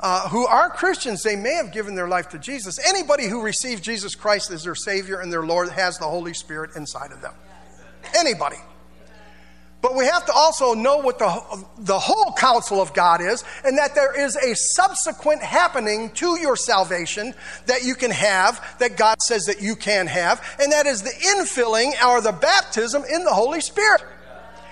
[0.00, 2.78] uh, who are Christians, they may have given their life to Jesus.
[2.86, 6.72] Anybody who receives Jesus Christ as their Savior and their Lord has the Holy Spirit
[6.76, 7.32] inside of them.
[8.18, 8.56] Anybody.
[9.84, 13.76] But we have to also know what the, the whole counsel of God is, and
[13.76, 17.34] that there is a subsequent happening to your salvation
[17.66, 21.10] that you can have, that God says that you can have, and that is the
[21.10, 24.02] infilling or the baptism in the Holy Spirit.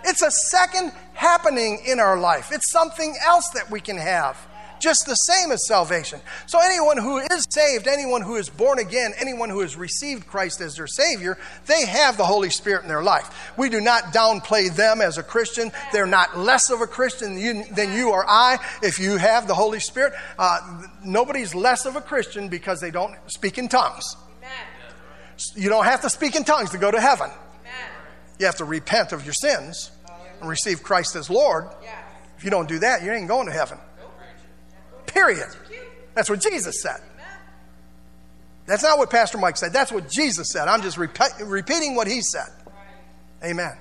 [0.02, 4.38] It's a second happening in our life, it's something else that we can have
[4.82, 6.20] just the same as salvation.
[6.46, 10.60] So, anyone who is saved, anyone who is born again, anyone who has received Christ
[10.60, 13.52] as their Savior, they have the Holy Spirit in their life.
[13.56, 15.70] We do not downplay them as a Christian.
[15.92, 17.34] They're not less of a Christian
[17.74, 20.12] than you or I if you have the Holy Spirit.
[20.38, 24.16] Uh, nobody's less of a Christian because they don't speak in tongues.
[25.56, 27.30] You don't have to speak in tongues to go to heaven.
[28.38, 29.90] You have to repent of your sins
[30.40, 31.68] and receive Christ as Lord.
[32.36, 33.78] If you don't do that, you ain't going to heaven.
[35.12, 35.48] Period.
[36.14, 37.00] That's what Jesus said.
[38.66, 39.72] That's not what Pastor Mike said.
[39.72, 40.68] That's what Jesus said.
[40.68, 42.48] I'm just repeating what he said.
[43.44, 43.76] Amen.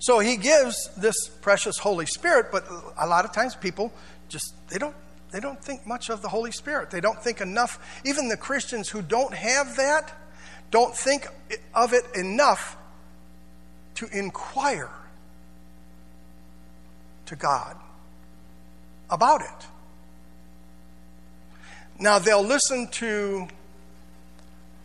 [0.00, 2.64] So he gives this precious Holy Spirit, but
[2.98, 3.92] a lot of times people
[4.28, 4.96] just they don't
[5.30, 6.90] they don't think much of the Holy Spirit.
[6.90, 7.78] They don't think enough.
[8.04, 10.12] Even the Christians who don't have that
[10.72, 11.28] don't think
[11.72, 12.76] of it enough
[13.94, 14.90] to inquire
[17.26, 17.76] to God
[19.12, 19.66] about it.
[22.00, 23.46] Now, they'll listen to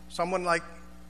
[0.08, 0.62] someone like,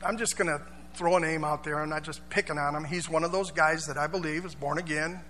[0.02, 0.62] I'm just going to
[0.94, 1.80] throw a name out there.
[1.80, 2.84] I'm not just picking on him.
[2.84, 5.20] He's one of those guys that I believe is born again,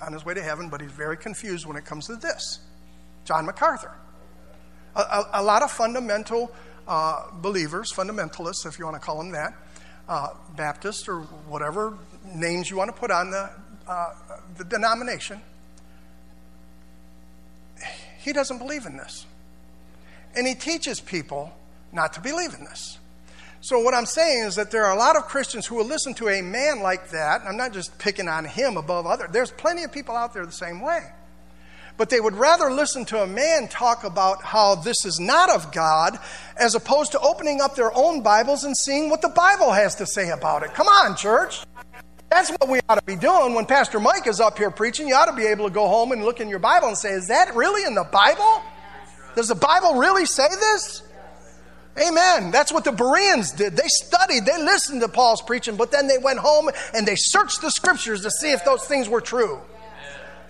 [0.00, 2.60] on his way to heaven, but he's very confused when it comes to this
[3.24, 3.92] John MacArthur.
[4.94, 6.50] A, a, a lot of fundamental
[6.86, 9.54] uh, believers, fundamentalists, if you want to call them that,
[10.08, 13.50] uh, Baptist or whatever names you want to put on the,
[13.86, 14.14] uh,
[14.56, 15.40] the denomination,
[18.20, 19.26] he doesn't believe in this.
[20.36, 21.52] And he teaches people
[21.92, 22.98] not to believe in this.
[23.62, 26.14] So, what I'm saying is that there are a lot of Christians who will listen
[26.14, 27.42] to a man like that.
[27.44, 30.52] I'm not just picking on him above others, there's plenty of people out there the
[30.52, 31.00] same way.
[31.98, 35.70] But they would rather listen to a man talk about how this is not of
[35.70, 36.18] God
[36.56, 40.06] as opposed to opening up their own Bibles and seeing what the Bible has to
[40.06, 40.72] say about it.
[40.72, 41.60] Come on, church.
[42.30, 45.08] That's what we ought to be doing when Pastor Mike is up here preaching.
[45.08, 47.10] You ought to be able to go home and look in your Bible and say,
[47.10, 48.62] Is that really in the Bible?
[49.34, 51.02] Does the Bible really say this?
[52.00, 52.52] Amen.
[52.52, 53.76] That's what the Bereans did.
[53.76, 57.62] They studied, they listened to Paul's preaching, but then they went home and they searched
[57.62, 59.60] the scriptures to see if those things were true.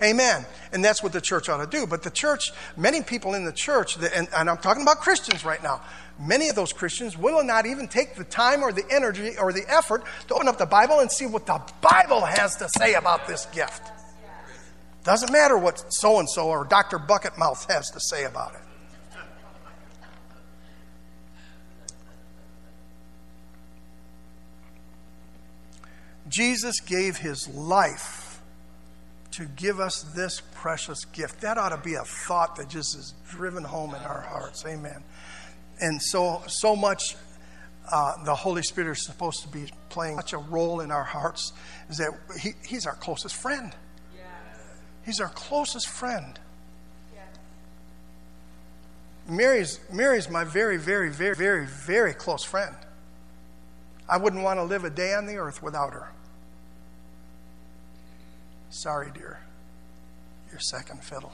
[0.03, 0.45] Amen.
[0.73, 1.85] And that's what the church ought to do.
[1.85, 5.81] But the church, many people in the church, and, I'm talking about Christians right now,
[6.19, 9.63] many of those Christians will not even take the time or the energy or the
[9.67, 13.27] effort to open up the Bible and see what the Bible has to say about
[13.27, 13.91] this gift.
[15.03, 16.97] Doesn't matter what so and so or Dr.
[16.97, 18.61] Bucketmouth has to say about it.
[26.27, 28.30] Jesus gave his life
[29.31, 31.41] to give us this precious gift.
[31.41, 34.65] That ought to be a thought that just is driven home in our hearts.
[34.65, 35.03] Amen.
[35.79, 37.15] And so, so much
[37.91, 41.53] uh, the Holy Spirit is supposed to be playing such a role in our hearts
[41.89, 43.73] is that he, He's our closest friend.
[44.15, 44.25] Yes.
[45.05, 46.39] He's our closest friend.
[47.13, 47.25] Yes.
[49.27, 52.75] Mary's, Mary's my very, very, very, very, very close friend.
[54.07, 56.11] I wouldn't want to live a day on the earth without her.
[58.71, 59.39] Sorry, dear.
[60.49, 61.33] Your second fiddle.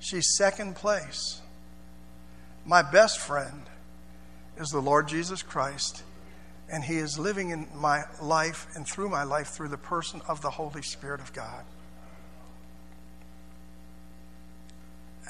[0.00, 1.42] She's second place.
[2.64, 3.62] My best friend
[4.58, 6.02] is the Lord Jesus Christ,
[6.70, 10.40] and He is living in my life and through my life through the person of
[10.40, 11.64] the Holy Spirit of God.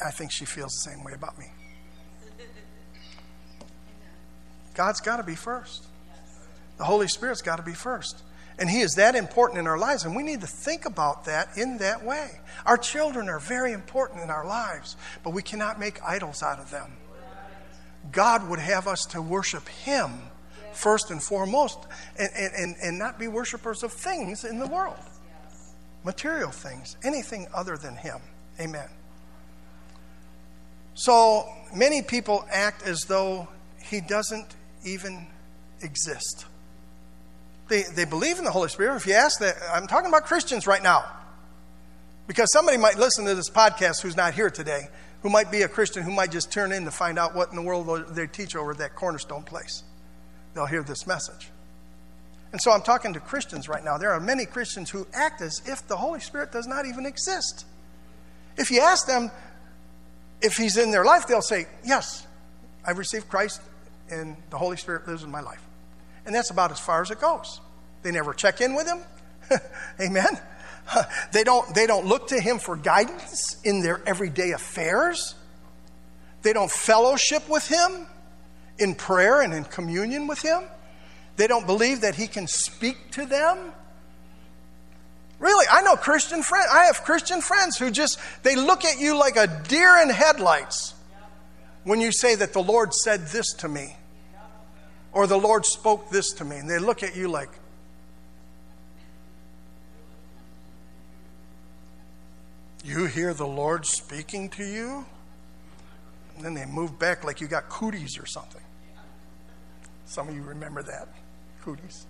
[0.04, 1.46] I think she feels the same way about me.
[4.74, 5.84] God's got to be first.
[6.80, 8.22] The Holy Spirit's got to be first.
[8.58, 11.58] And He is that important in our lives, and we need to think about that
[11.58, 12.40] in that way.
[12.64, 16.70] Our children are very important in our lives, but we cannot make idols out of
[16.70, 16.90] them.
[18.10, 20.22] God would have us to worship Him
[20.72, 21.80] first and foremost,
[22.18, 24.96] and, and, and not be worshipers of things in the world
[26.02, 28.20] material things, anything other than Him.
[28.58, 28.88] Amen.
[30.94, 33.48] So many people act as though
[33.82, 35.26] He doesn't even
[35.82, 36.46] exist.
[37.70, 38.96] They, they believe in the Holy Spirit.
[38.96, 41.04] If you ask that, I'm talking about Christians right now.
[42.26, 44.88] Because somebody might listen to this podcast who's not here today,
[45.22, 47.56] who might be a Christian, who might just turn in to find out what in
[47.56, 49.84] the world they teach over at that cornerstone place.
[50.52, 51.48] They'll hear this message.
[52.50, 53.98] And so I'm talking to Christians right now.
[53.98, 57.66] There are many Christians who act as if the Holy Spirit does not even exist.
[58.56, 59.30] If you ask them
[60.42, 62.26] if He's in their life, they'll say, Yes,
[62.84, 63.60] I've received Christ
[64.10, 65.64] and the Holy Spirit lives in my life.
[66.30, 67.60] And that's about as far as it goes.
[68.04, 69.00] They never check in with him.
[70.00, 70.28] Amen.
[71.32, 75.34] They don't, they don't look to him for guidance in their everyday affairs.
[76.42, 78.06] They don't fellowship with him
[78.78, 80.62] in prayer and in communion with him.
[81.36, 83.72] They don't believe that he can speak to them.
[85.40, 86.68] Really, I know Christian friends.
[86.72, 90.94] I have Christian friends who just they look at you like a deer in headlights
[91.82, 93.96] when you say that the Lord said this to me.
[95.12, 96.56] Or the Lord spoke this to me.
[96.56, 97.50] And they look at you like,
[102.84, 105.04] You hear the Lord speaking to you?
[106.36, 108.62] And then they move back like you got cooties or something.
[110.06, 111.08] Some of you remember that.
[111.62, 112.06] Cooties.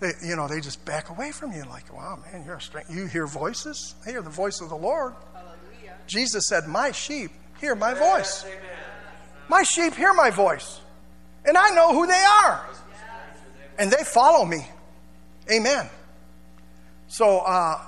[0.00, 2.94] They, you know, they just back away from you like, wow, man, you're a strength.
[2.94, 3.94] You hear voices?
[4.06, 5.14] I hear the voice of the Lord.
[5.32, 5.96] Hallelujah.
[6.06, 7.30] Jesus said, My sheep
[7.60, 8.44] hear my voice.
[8.44, 8.58] Amen.
[9.48, 10.80] My sheep hear my voice.
[11.46, 12.66] And I know who they are.
[13.78, 14.66] And they follow me.
[15.50, 15.88] Amen.
[17.08, 17.80] So, uh,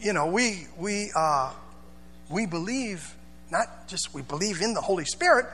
[0.00, 1.52] you know, we, we, uh,
[2.28, 3.14] we believe,
[3.50, 5.46] not just we believe in the Holy Spirit,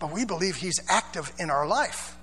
[0.00, 2.16] but we believe He's active in our life.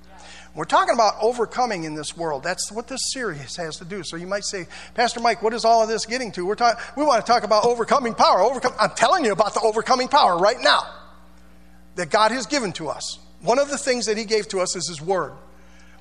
[0.56, 2.44] We're talking about overcoming in this world.
[2.44, 4.04] That's what this series has to do.
[4.04, 6.46] So you might say, Pastor Mike, what is all of this getting to?
[6.46, 8.42] We're talking, we want to talk about overcoming power.
[8.42, 10.82] Overcome, I'm telling you about the overcoming power right now
[11.96, 13.20] that God has given to us.
[13.42, 15.34] One of the things that He gave to us is His Word.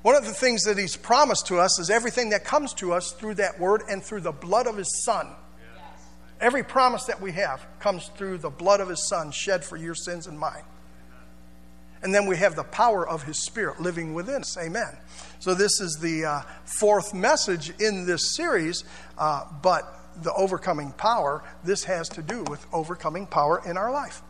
[0.01, 3.11] One of the things that He's promised to us is everything that comes to us
[3.11, 5.27] through that Word and through the blood of His Son.
[6.41, 9.95] Every promise that we have comes through the blood of His Son shed for your
[9.95, 10.63] sins and mine.
[12.01, 14.57] And then we have the power of His Spirit living within us.
[14.57, 14.97] Amen.
[15.39, 18.85] So, this is the uh, fourth message in this series,
[19.17, 19.83] uh, but
[20.23, 24.21] the overcoming power, this has to do with overcoming power in our life.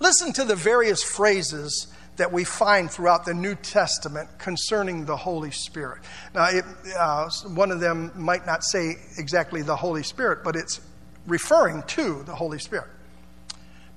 [0.00, 5.50] Listen to the various phrases that we find throughout the New Testament concerning the Holy
[5.50, 6.02] Spirit.
[6.34, 6.64] Now, it,
[6.98, 10.80] uh, one of them might not say exactly the Holy Spirit, but it's
[11.26, 12.88] referring to the Holy Spirit.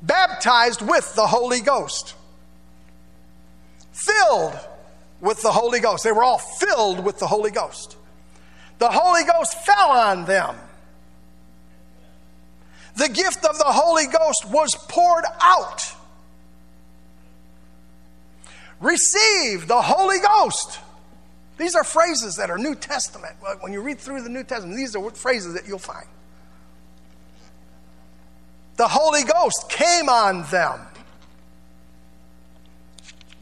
[0.02, 2.16] Baptized with the Holy Ghost
[3.92, 4.58] filled
[5.20, 6.04] with the Holy Ghost.
[6.04, 7.98] They were all filled with the Holy Ghost.
[8.80, 10.56] The Holy Ghost fell on them.
[12.96, 15.82] The gift of the Holy Ghost was poured out.
[18.80, 20.80] Receive the Holy Ghost.
[21.58, 23.36] These are phrases that are New Testament.
[23.62, 26.08] When you read through the New Testament, these are phrases that you'll find.
[28.78, 30.80] The Holy Ghost came on them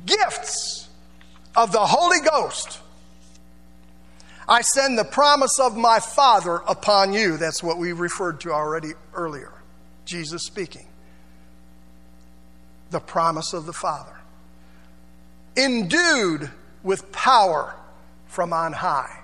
[0.06, 0.89] gifts
[1.56, 2.80] of the Holy Ghost.
[4.50, 7.38] I send the promise of my Father upon you.
[7.38, 9.54] That's what we referred to already earlier.
[10.06, 10.88] Jesus speaking.
[12.89, 14.16] The promise of the Father.
[15.56, 16.50] Endued
[16.82, 17.76] with power
[18.26, 19.20] from on high.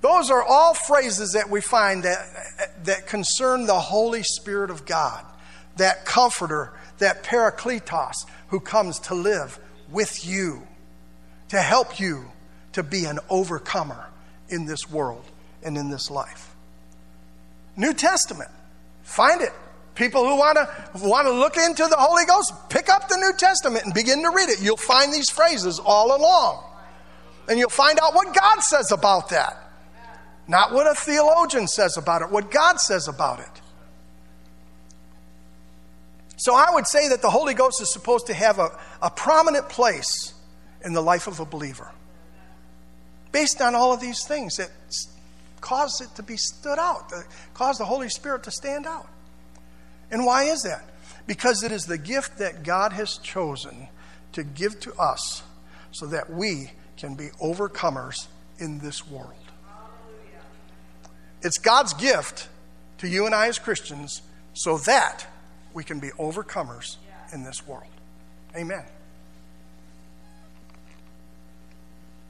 [0.00, 5.26] Those are all phrases that we find that, that concern the Holy Spirit of God,
[5.76, 9.58] that comforter, that parakletos who comes to live
[9.90, 10.62] with you
[11.48, 12.30] to help you
[12.72, 14.08] to be an overcomer
[14.48, 15.24] in this world
[15.62, 16.54] and in this life.
[17.76, 18.50] New Testament,
[19.02, 19.52] find it.
[19.94, 23.32] People who want to want to look into the Holy Ghost, pick up the New
[23.36, 24.62] Testament and begin to read it.
[24.62, 26.64] You'll find these phrases all along.
[27.48, 29.56] And you'll find out what God says about that.
[30.46, 33.60] Not what a theologian says about it, what God says about it.
[36.36, 38.70] So I would say that the Holy Ghost is supposed to have a,
[39.02, 40.32] a prominent place
[40.84, 41.90] in the life of a believer
[43.38, 44.68] based on all of these things that
[45.60, 47.24] cause it to be stood out, that
[47.54, 49.06] cause the Holy Spirit to stand out.
[50.10, 50.82] And why is that?
[51.28, 53.86] Because it is the gift that God has chosen
[54.32, 55.44] to give to us
[55.92, 58.26] so that we can be overcomers
[58.58, 59.32] in this world.
[61.40, 62.48] It's God's gift
[62.98, 64.20] to you and I as Christians
[64.52, 65.28] so that
[65.74, 66.96] we can be overcomers
[67.32, 67.84] in this world.
[68.56, 68.84] Amen.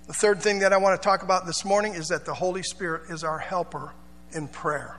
[0.09, 2.63] The third thing that I want to talk about this morning is that the Holy
[2.63, 3.93] Spirit is our helper
[4.33, 4.97] in prayer.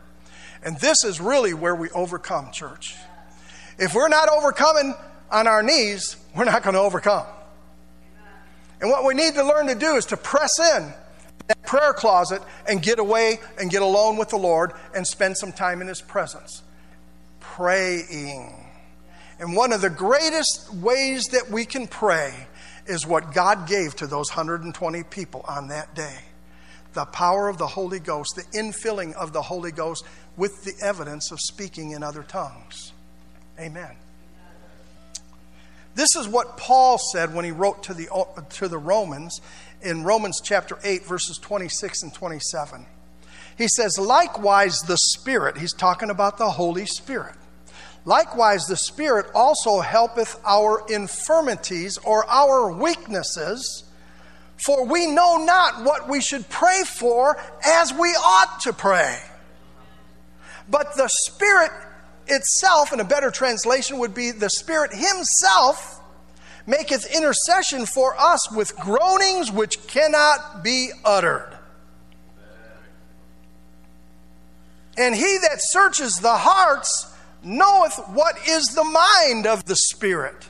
[0.63, 2.95] And this is really where we overcome, church.
[3.79, 4.93] If we're not overcoming
[5.31, 7.25] on our knees, we're not going to overcome.
[8.79, 10.93] And what we need to learn to do is to press in
[11.47, 15.51] that prayer closet and get away and get alone with the Lord and spend some
[15.51, 16.61] time in His presence
[17.39, 18.53] praying.
[19.39, 22.45] And one of the greatest ways that we can pray
[22.89, 26.19] is what God gave to those 120 people on that day
[26.93, 30.03] the power of the Holy Ghost, the infilling of the Holy Ghost
[30.35, 32.93] with the evidence of speaking in other tongues.
[33.59, 33.91] Amen.
[35.95, 38.07] This is what Paul said when he wrote to the,
[38.51, 39.39] to the Romans
[39.81, 42.85] in Romans chapter 8, verses 26 and 27.
[43.57, 47.35] He says, Likewise, the Spirit, he's talking about the Holy Spirit.
[48.05, 53.83] Likewise, the Spirit also helpeth our infirmities or our weaknesses,
[54.57, 59.19] for we know not what we should pray for as we ought to pray.
[60.69, 61.71] But the Spirit
[62.27, 66.01] itself, and a better translation would be the Spirit Himself,
[66.65, 71.57] maketh intercession for us with groanings which cannot be uttered.
[74.97, 77.07] And he that searches the hearts
[77.43, 80.49] knoweth what is the mind of the Spirit,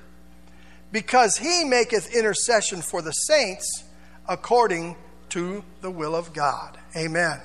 [0.92, 3.84] because he maketh intercession for the saints
[4.28, 4.96] according
[5.30, 6.78] to the will of God.
[6.96, 7.40] Amen.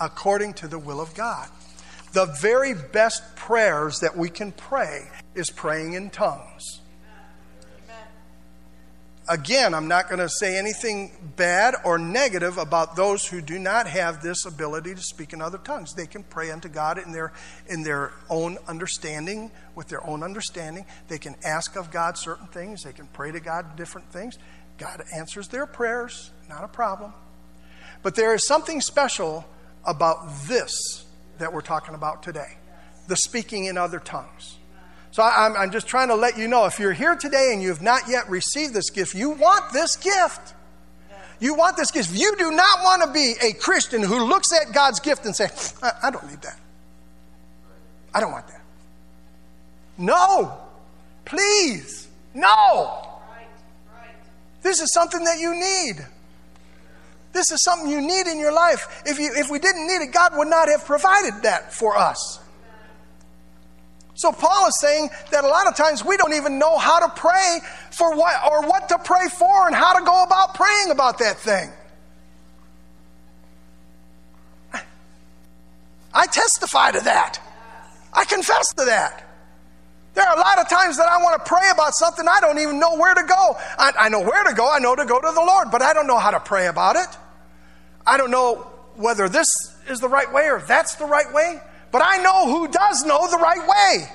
[0.00, 1.48] According to the will of God.
[2.12, 6.79] The very best prayers that we can pray is praying in tongues.
[9.30, 13.86] Again, I'm not going to say anything bad or negative about those who do not
[13.86, 15.94] have this ability to speak in other tongues.
[15.94, 17.32] They can pray unto God in their,
[17.68, 20.84] in their own understanding, with their own understanding.
[21.06, 22.82] They can ask of God certain things.
[22.82, 24.36] They can pray to God different things.
[24.78, 27.14] God answers their prayers, not a problem.
[28.02, 29.46] But there is something special
[29.86, 31.04] about this
[31.38, 32.56] that we're talking about today
[33.06, 34.56] the speaking in other tongues.
[35.12, 37.68] So I'm, I'm just trying to let you know if you're here today and you
[37.68, 40.54] have not yet received this gift, you want this gift.
[41.40, 42.12] You want this gift.
[42.12, 45.48] You do not want to be a Christian who looks at God's gift and say,
[45.82, 46.58] I, I don't need that.
[48.12, 48.60] I don't want that.
[49.96, 50.58] No.
[51.24, 52.08] Please.
[52.34, 53.06] No.
[54.62, 56.06] This is something that you need.
[57.32, 59.02] This is something you need in your life.
[59.06, 62.39] If, you, if we didn't need it, God would not have provided that for us.
[64.20, 67.08] So Paul is saying that a lot of times we don't even know how to
[67.18, 67.60] pray
[67.90, 71.38] for what or what to pray for and how to go about praying about that
[71.38, 71.72] thing.
[76.12, 77.40] I testify to that.
[78.12, 79.24] I confess to that.
[80.12, 82.58] There are a lot of times that I want to pray about something, I don't
[82.58, 83.56] even know where to go.
[83.78, 85.94] I, I, know where to go, I know to go to the Lord, but I
[85.94, 87.08] don't know how to pray about it.
[88.06, 88.66] I don't know
[88.96, 89.48] whether this
[89.88, 91.62] is the right way or that's the right way.
[91.92, 94.08] But I know who does know the right way.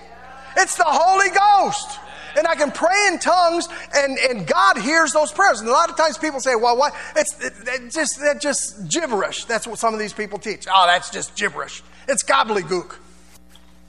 [0.57, 1.99] It's the Holy Ghost.
[2.38, 5.61] And I can pray in tongues, and, and God hears those prayers.
[5.61, 6.93] And a lot of times people say, well, what?
[7.15, 9.45] It's it, it just, that's just gibberish.
[9.45, 10.67] That's what some of these people teach.
[10.69, 11.82] Oh, that's just gibberish.
[12.07, 12.97] It's gobbledygook.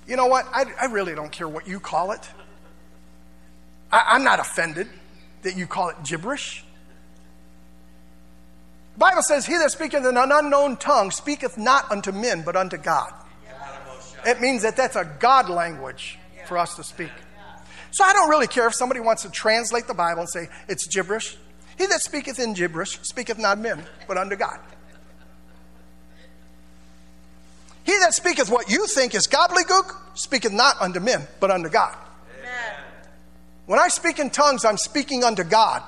[0.07, 0.47] You know what?
[0.53, 2.29] I, I really don't care what you call it.
[3.91, 4.89] I, I'm not offended
[5.43, 6.65] that you call it gibberish.
[8.95, 12.55] The Bible says, He that speaketh in an unknown tongue speaketh not unto men, but
[12.55, 13.13] unto God.
[14.27, 17.13] It means that that's a God language for us to speak.
[17.93, 20.87] So I don't really care if somebody wants to translate the Bible and say it's
[20.87, 21.37] gibberish.
[21.79, 24.59] He that speaketh in gibberish speaketh not men, but unto God.
[27.85, 31.97] He that speaketh what you think is gobbledygook speaketh not unto men, but unto God.
[32.41, 32.75] Amen.
[33.67, 35.83] When I speak in tongues, I'm speaking unto God.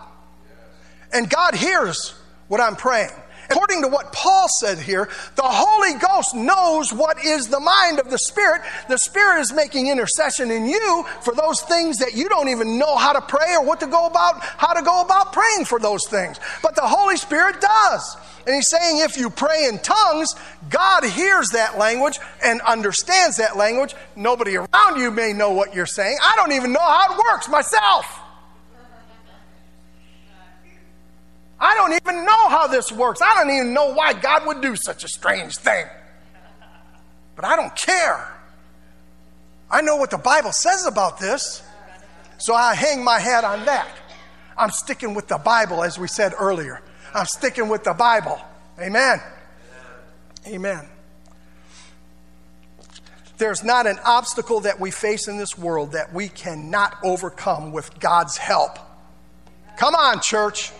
[1.13, 2.15] And God hears
[2.47, 3.11] what I'm praying.
[3.51, 8.11] According to what Paul said here, the Holy Ghost knows what is the mind of
[8.11, 8.61] the Spirit.
[8.89, 12.97] The Spirit is making intercession in you for those things that you don't even know
[12.97, 16.07] how to pray or what to go about, how to go about praying for those
[16.09, 16.39] things.
[16.63, 18.17] But the Holy Spirit does.
[18.47, 20.35] And he's saying if you pray in tongues,
[20.69, 23.95] God hears that language and understands that language.
[24.15, 26.19] Nobody around you may know what you're saying.
[26.23, 28.28] I don't even know how it works myself.
[31.61, 33.21] I don't even know how this works.
[33.21, 35.87] I don't even know why God would do such a strange thing.
[37.35, 38.35] But I don't care.
[39.71, 41.63] I know what the Bible says about this,
[42.39, 43.89] so I hang my hat on that.
[44.57, 46.81] I'm sticking with the Bible, as we said earlier.
[47.15, 48.41] I'm sticking with the Bible.
[48.81, 49.21] Amen.
[50.47, 50.89] Amen.
[53.37, 57.99] There's not an obstacle that we face in this world that we cannot overcome with
[58.01, 58.79] God's help.
[59.77, 60.73] Come on, church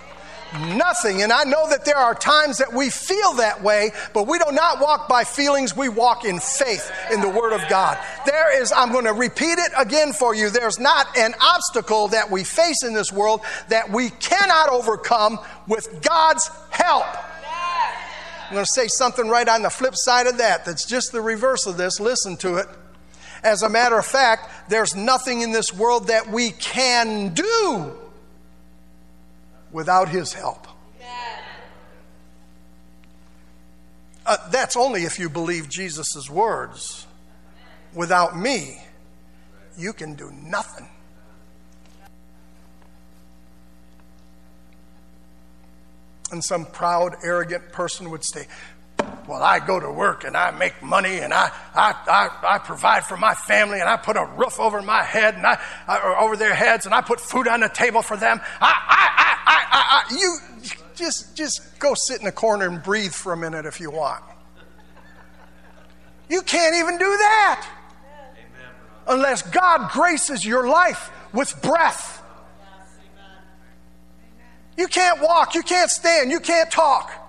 [0.55, 1.23] nothing.
[1.23, 4.51] And I know that there are times that we feel that way, but we do
[4.53, 5.77] not walk by feelings.
[5.77, 7.99] We walk in faith in the Word of God.
[8.27, 10.51] There is, I'm going to repeat it again for you.
[10.51, 16.03] There's not an obstacle that we face in this world that we cannot overcome with
[16.03, 17.07] God's help.
[18.49, 21.21] I'm going to say something right on the flip side of that that's just the
[21.21, 22.01] reverse of this.
[22.01, 22.67] Listen to it.
[23.43, 27.98] As a matter of fact, there's nothing in this world that we can do
[29.73, 30.67] without His help.
[34.29, 37.07] Uh, that's only if you believe Jesus' words.
[37.95, 38.83] Without me,
[39.79, 40.87] you can do nothing.
[46.31, 48.47] And some proud, arrogant person would say,
[49.29, 53.05] well, I go to work and I make money and I, I, I, I provide
[53.05, 56.35] for my family and I put a roof over my head and I, I over
[56.35, 58.41] their heads and I put food on the table for them.
[58.61, 60.39] I, I, I, I, I, you
[60.95, 64.25] just, just go sit in a corner and breathe for a minute if you want.
[66.31, 67.69] You can't even do that
[69.07, 72.23] unless God graces your life with breath.
[74.79, 77.28] You can't walk, you can't stand, you can't talk.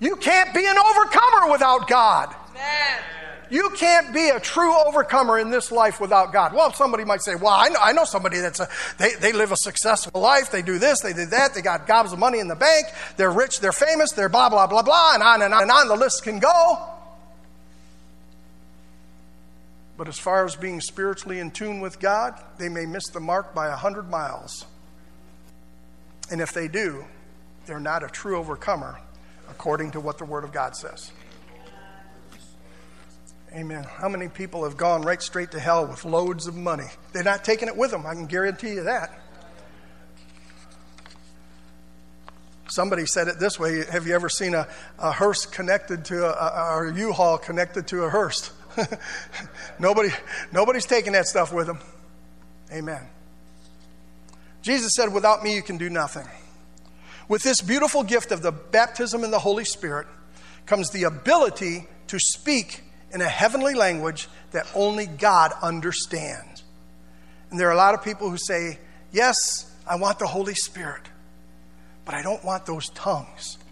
[0.00, 2.34] You can't be an overcomer without God.
[2.50, 3.02] Amen.
[3.48, 6.52] You can't be a true overcomer in this life without God.
[6.52, 8.68] Well, somebody might say, well, I know, I know somebody that's a,
[8.98, 10.50] they, they live a successful life.
[10.50, 11.54] They do this, they do that.
[11.54, 12.86] They got gobs of money in the bank.
[13.16, 15.88] They're rich, they're famous, they're blah, blah, blah, blah, and on and on and on.
[15.88, 16.88] The list can go.
[19.96, 23.54] But as far as being spiritually in tune with God, they may miss the mark
[23.54, 24.66] by a hundred miles.
[26.30, 27.04] And if they do,
[27.66, 28.98] they're not a true overcomer
[29.48, 31.10] according to what the Word of God says.
[33.52, 33.84] Amen.
[33.84, 36.88] How many people have gone right straight to hell with loads of money?
[37.12, 39.18] They're not taking it with them, I can guarantee you that.
[42.68, 44.68] Somebody said it this way Have you ever seen a,
[44.98, 48.50] a hearse connected to a, or a U-Haul connected to a hearse?
[49.78, 50.10] Nobody,
[50.52, 51.78] nobody's taking that stuff with them.
[52.70, 53.08] Amen.
[54.62, 56.26] Jesus said, Without me, you can do nothing.
[57.28, 60.06] With this beautiful gift of the baptism in the Holy Spirit
[60.64, 66.62] comes the ability to speak in a heavenly language that only God understands.
[67.50, 68.78] And there are a lot of people who say,
[69.12, 71.02] Yes, I want the Holy Spirit,
[72.04, 73.58] but I don't want those tongues.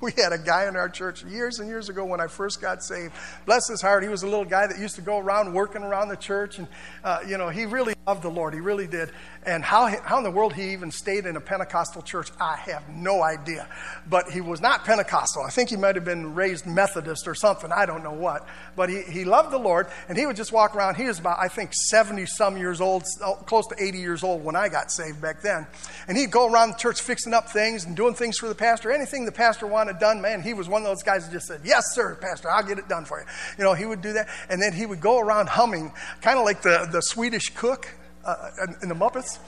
[0.00, 2.82] We had a guy in our church years and years ago when I first got
[2.82, 3.14] saved.
[3.46, 6.08] Bless his heart, he was a little guy that used to go around working around
[6.08, 6.68] the church, and
[7.02, 8.52] uh, you know he really loved the Lord.
[8.52, 9.10] He really did.
[9.46, 12.88] And how, how in the world he even stayed in a Pentecostal church, I have
[12.88, 13.68] no idea.
[14.08, 15.42] But he was not Pentecostal.
[15.42, 17.70] I think he might have been raised Methodist or something.
[17.70, 18.48] I don't know what.
[18.74, 20.94] But he, he loved the Lord, and he would just walk around.
[20.94, 24.42] He was about, I think, 70 some years old, oh, close to 80 years old
[24.42, 25.66] when I got saved back then.
[26.08, 28.90] And he'd go around the church fixing up things and doing things for the pastor.
[28.90, 31.60] Anything the pastor wanted done, man, he was one of those guys that just said,
[31.64, 33.26] Yes, sir, Pastor, I'll get it done for you.
[33.58, 34.28] You know, he would do that.
[34.48, 35.92] And then he would go around humming,
[36.22, 37.88] kind of like the, the Swedish cook
[38.24, 38.50] uh,
[38.82, 39.38] in the Muppets.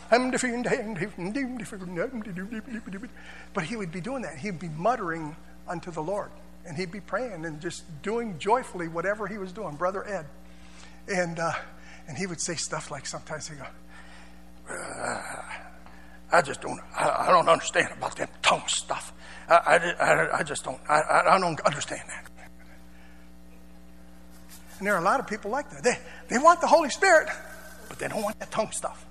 [3.55, 4.39] But he would be doing that.
[4.39, 5.37] He'd be muttering
[5.69, 6.31] unto the Lord.
[6.67, 10.27] And he'd be praying and just doing joyfully whatever he was doing, Brother Ed.
[11.09, 11.53] And, uh,
[12.09, 13.67] and he would say stuff like sometimes he'd go,
[14.69, 15.23] uh,
[16.33, 19.13] I just don't, I, I, don't understand about that tongue stuff.
[19.49, 22.31] I, I, I just don't, I, I don't understand that.
[24.79, 25.83] And there are a lot of people like that.
[25.83, 25.99] They,
[26.29, 27.29] they want the Holy Spirit,
[27.89, 29.05] but they don't want that tongue stuff.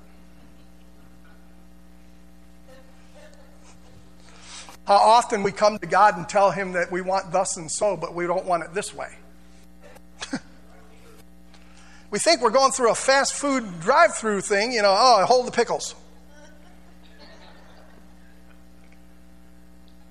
[4.88, 7.98] How often we come to God and tell Him that we want thus and so,
[7.98, 9.10] but we don't want it this way.
[12.12, 15.48] we think we're going through a fast food drive through thing, you know, oh, hold
[15.48, 15.96] the pickles.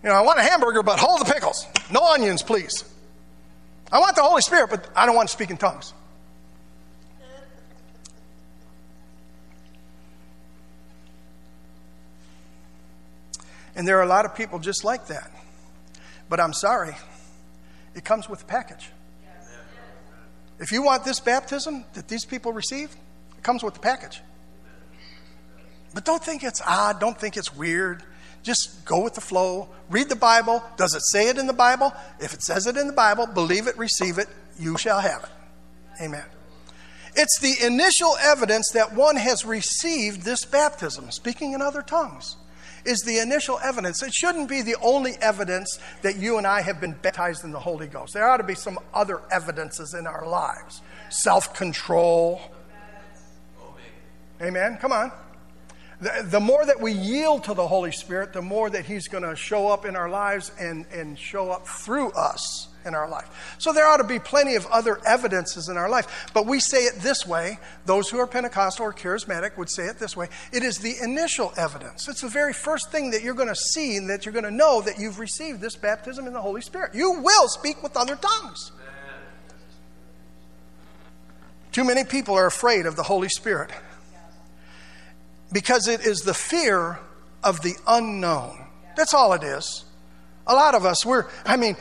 [0.02, 1.66] You know, I want a hamburger, but hold the pickles.
[1.90, 2.84] No onions, please.
[3.90, 5.94] I want the Holy Spirit, but I don't want to speak in tongues.
[13.76, 15.30] And there are a lot of people just like that.
[16.28, 16.94] But I'm sorry,
[17.94, 18.90] it comes with a package.
[20.58, 22.94] If you want this baptism that these people receive,
[23.36, 24.20] it comes with the package.
[25.92, 28.02] But don't think it's odd, don't think it's weird.
[28.42, 29.68] Just go with the flow.
[29.88, 30.62] Read the Bible.
[30.76, 31.92] Does it say it in the Bible?
[32.20, 36.02] If it says it in the Bible, believe it, receive it, you shall have it.
[36.02, 36.24] Amen.
[37.16, 42.36] It's the initial evidence that one has received this baptism, speaking in other tongues
[42.84, 44.02] is the initial evidence.
[44.02, 47.60] It shouldn't be the only evidence that you and I have been baptized in the
[47.60, 48.14] Holy Ghost.
[48.14, 52.40] There ought to be some other evidences in our lives self control.
[54.42, 54.78] Amen.
[54.80, 55.12] Come on.
[56.00, 59.22] The, the, more that we yield to the Holy Spirit, the more that He's going
[59.22, 63.56] to show up in our lives and, and show up through us in our life.
[63.58, 66.30] So there ought to be plenty of other evidences in our life.
[66.34, 69.98] But we say it this way those who are Pentecostal or charismatic would say it
[69.98, 72.08] this way it is the initial evidence.
[72.08, 74.50] It's the very first thing that you're going to see and that you're going to
[74.50, 76.94] know that you've received this baptism in the Holy Spirit.
[76.94, 78.72] You will speak with other tongues.
[81.72, 83.70] Too many people are afraid of the Holy Spirit
[85.52, 87.00] because it is the fear
[87.42, 88.66] of the unknown.
[88.96, 89.84] That's all it is.
[90.46, 91.76] A lot of us, we're, I mean,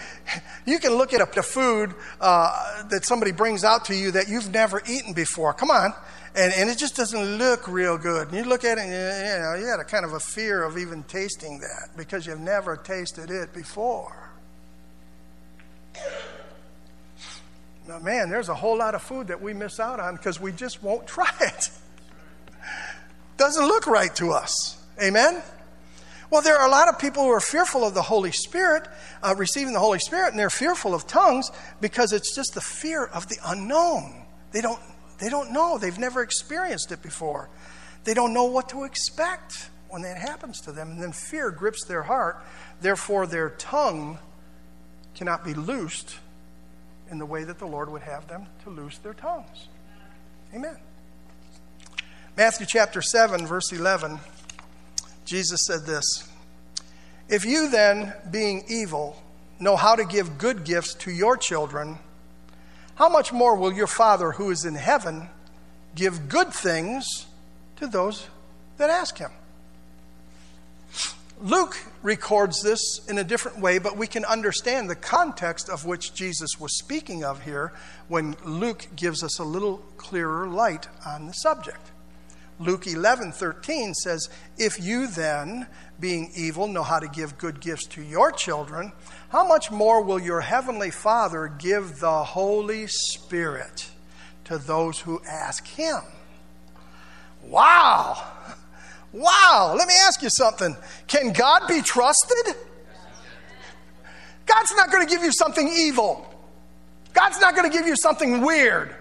[0.66, 4.52] you can look at the food uh, that somebody brings out to you that you've
[4.52, 5.54] never eaten before.
[5.54, 5.94] Come on.
[6.36, 8.30] And, and it just doesn't look real good.
[8.30, 10.20] And you look at it and you, you know, you got a kind of a
[10.20, 14.32] fear of even tasting that because you've never tasted it before.
[17.88, 20.54] Now, man, there's a whole lot of food that we miss out on because we
[20.54, 21.70] just won't try it.
[23.38, 24.78] Doesn't look right to us.
[25.02, 25.42] Amen?
[26.34, 28.88] Well, there are a lot of people who are fearful of the Holy Spirit,
[29.22, 33.06] uh, receiving the Holy Spirit, and they're fearful of tongues because it's just the fear
[33.06, 34.26] of the unknown.
[34.52, 34.80] They don't,
[35.20, 37.52] they don't know, they've never experienced it before.
[38.04, 40.90] They don't know what to expect when that happens to them.
[40.90, 42.44] And then fear grips their heart.
[42.82, 44.18] Therefore, their tongue
[45.14, 46.16] cannot be loosed
[47.12, 49.68] in the way that the Lord would have them to loose their tongues.
[50.52, 50.78] Amen.
[52.36, 54.20] Matthew chapter 7, verse 11,
[55.26, 56.28] Jesus said this
[57.30, 59.22] If you then, being evil,
[59.60, 61.98] know how to give good gifts to your children,
[62.96, 65.30] how much more will your Father who is in heaven
[65.96, 67.26] give good things
[67.78, 68.28] to those
[68.78, 69.32] that ask him?
[71.42, 76.14] Luke records this in a different way, but we can understand the context of which
[76.14, 77.74] Jesus was speaking of here
[78.08, 81.92] when Luke gives us a little clearer light on the subject.
[82.64, 85.68] Luke 11 13 says, If you then,
[86.00, 88.94] being evil, know how to give good gifts to your children,
[89.30, 93.90] how much more will your heavenly Father give the Holy Spirit
[94.46, 96.00] to those who ask Him?
[97.44, 98.32] Wow!
[99.12, 100.76] Wow, let me ask you something.
[101.08, 102.56] Can God be trusted?
[104.46, 106.28] God's not going to give you something evil.
[107.14, 108.96] God's not going to give you something weird.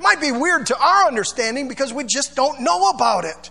[0.00, 3.50] Might be weird to our understanding because we just don't know about it.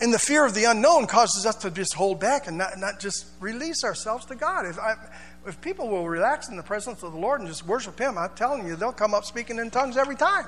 [0.00, 3.00] And the fear of the unknown causes us to just hold back and not, not
[3.00, 4.64] just release ourselves to God.
[4.66, 4.94] If, I,
[5.46, 8.30] if people will relax in the presence of the Lord and just worship Him, I'm
[8.30, 10.46] telling you, they'll come up speaking in tongues every time.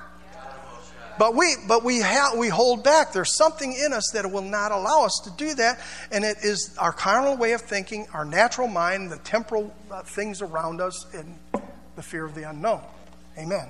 [1.18, 3.12] But we, but we, ha- we hold back.
[3.12, 5.78] There's something in us that will not allow us to do that,
[6.10, 10.40] and it is our carnal way of thinking, our natural mind, the temporal uh, things
[10.40, 11.38] around us, and
[11.96, 12.80] the fear of the unknown.
[13.36, 13.68] Amen.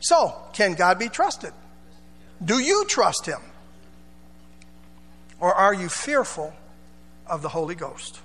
[0.00, 1.52] So, can God be trusted?
[2.44, 3.40] Do you trust Him?
[5.38, 6.52] Or are you fearful
[7.26, 8.20] of the Holy Ghost?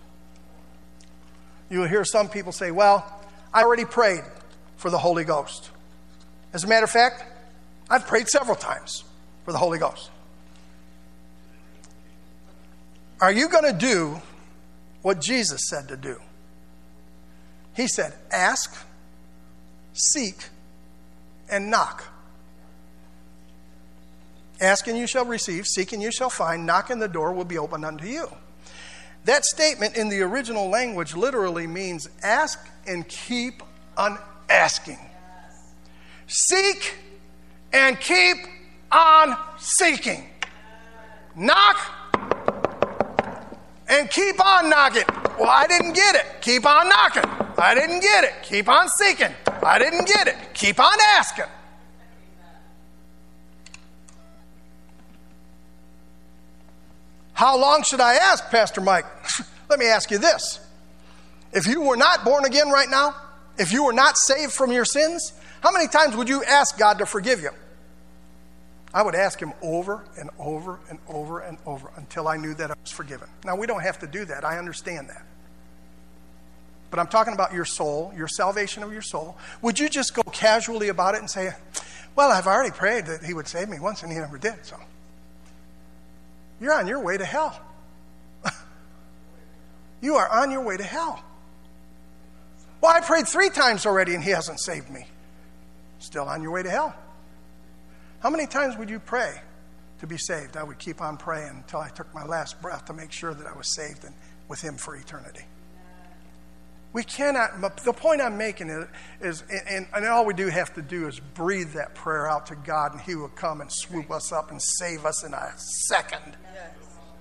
[1.69, 3.05] You will hear some people say, Well,
[3.53, 4.23] I already prayed
[4.77, 5.69] for the Holy Ghost.
[6.53, 7.23] As a matter of fact,
[7.89, 9.03] I've prayed several times
[9.45, 10.09] for the Holy Ghost.
[13.19, 14.21] Are you going to do
[15.01, 16.19] what Jesus said to do?
[17.75, 18.75] He said, Ask,
[19.93, 20.35] seek,
[21.49, 22.05] and knock.
[24.59, 27.45] Ask and you shall receive, seek and you shall find, knock and the door will
[27.45, 28.27] be opened unto you.
[29.25, 33.61] That statement in the original language literally means ask and keep
[33.97, 34.17] on
[34.49, 34.99] asking.
[36.27, 36.95] Seek
[37.73, 38.37] and keep
[38.91, 40.29] on seeking.
[41.35, 41.77] Knock
[43.87, 45.03] and keep on knocking.
[45.39, 46.25] Well, I didn't get it.
[46.41, 47.23] Keep on knocking.
[47.57, 48.33] I didn't get it.
[48.43, 49.33] Keep on seeking.
[49.63, 50.35] I didn't get it.
[50.53, 51.45] Keep on asking.
[57.33, 59.05] How long should I ask, Pastor Mike?
[59.69, 60.59] Let me ask you this.
[61.53, 63.15] If you were not born again right now,
[63.57, 66.97] if you were not saved from your sins, how many times would you ask God
[66.99, 67.51] to forgive you?
[68.93, 72.71] I would ask Him over and over and over and over until I knew that
[72.71, 73.29] I was forgiven.
[73.45, 74.45] Now, we don't have to do that.
[74.45, 75.23] I understand that.
[76.89, 79.37] But I'm talking about your soul, your salvation of your soul.
[79.61, 81.51] Would you just go casually about it and say,
[82.15, 84.77] Well, I've already prayed that He would save me once and He never did, so.
[86.61, 87.59] You're on your way to hell.
[90.01, 91.21] you are on your way to hell.
[92.81, 95.07] Well, I prayed three times already and He hasn't saved me.
[95.99, 96.95] Still on your way to hell.
[98.19, 99.41] How many times would you pray
[99.99, 100.57] to be saved?
[100.57, 103.45] I would keep on praying until I took my last breath to make sure that
[103.45, 104.13] I was saved and
[104.47, 105.43] with Him for eternity.
[106.93, 108.69] We cannot, the point I'm making
[109.21, 112.55] is, and, and, all we do have to do is breathe that prayer out to
[112.55, 116.37] God, and He will come and swoop us up and save us in a second.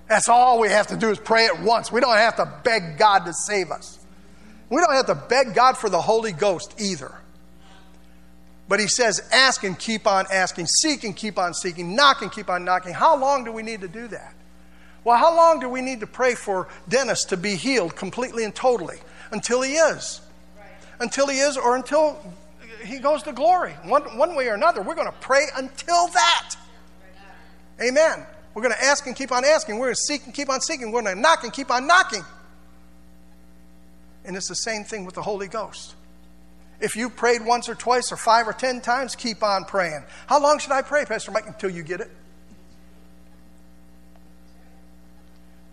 [0.07, 1.91] That's all we have to do is pray it once.
[1.91, 3.99] We don't have to beg God to save us.
[4.69, 7.13] We don't have to beg God for the Holy Ghost either.
[8.67, 12.31] But he says, ask and keep on asking, seek and keep on seeking, knock and
[12.31, 12.93] keep on knocking.
[12.93, 14.33] How long do we need to do that?
[15.03, 18.53] Well, how long do we need to pray for Dennis to be healed completely and
[18.53, 18.97] totally?
[19.31, 20.19] Until he is.
[20.57, 20.67] Right.
[20.99, 22.19] Until he is, or until
[22.83, 23.71] he goes to glory.
[23.83, 26.55] One, one way or another, we're going to pray until that.
[27.81, 28.25] Amen.
[28.53, 29.77] We're going to ask and keep on asking.
[29.77, 30.91] We're going to seek and keep on seeking.
[30.91, 32.25] We're going to knock and keep on knocking.
[34.25, 35.95] And it's the same thing with the Holy Ghost.
[36.79, 40.03] If you prayed once or twice or five or ten times, keep on praying.
[40.27, 42.11] How long should I pray, Pastor Mike, until you get it?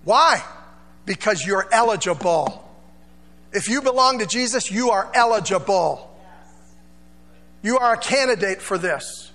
[0.05, 0.43] Why?
[1.05, 2.61] Because you're eligible.
[3.53, 6.11] If you belong to Jesus, you are eligible.
[7.63, 9.31] You are a candidate for this.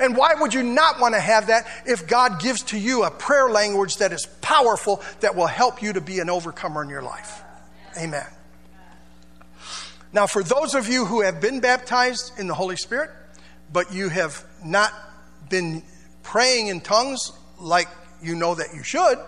[0.00, 3.10] And why would you not want to have that if God gives to you a
[3.10, 7.02] prayer language that is powerful that will help you to be an overcomer in your
[7.02, 7.42] life?
[8.00, 8.26] Amen.
[10.12, 13.10] Now, for those of you who have been baptized in the Holy Spirit,
[13.72, 14.92] but you have not
[15.50, 15.82] been
[16.22, 17.88] praying in tongues like
[18.22, 19.18] you know that you should,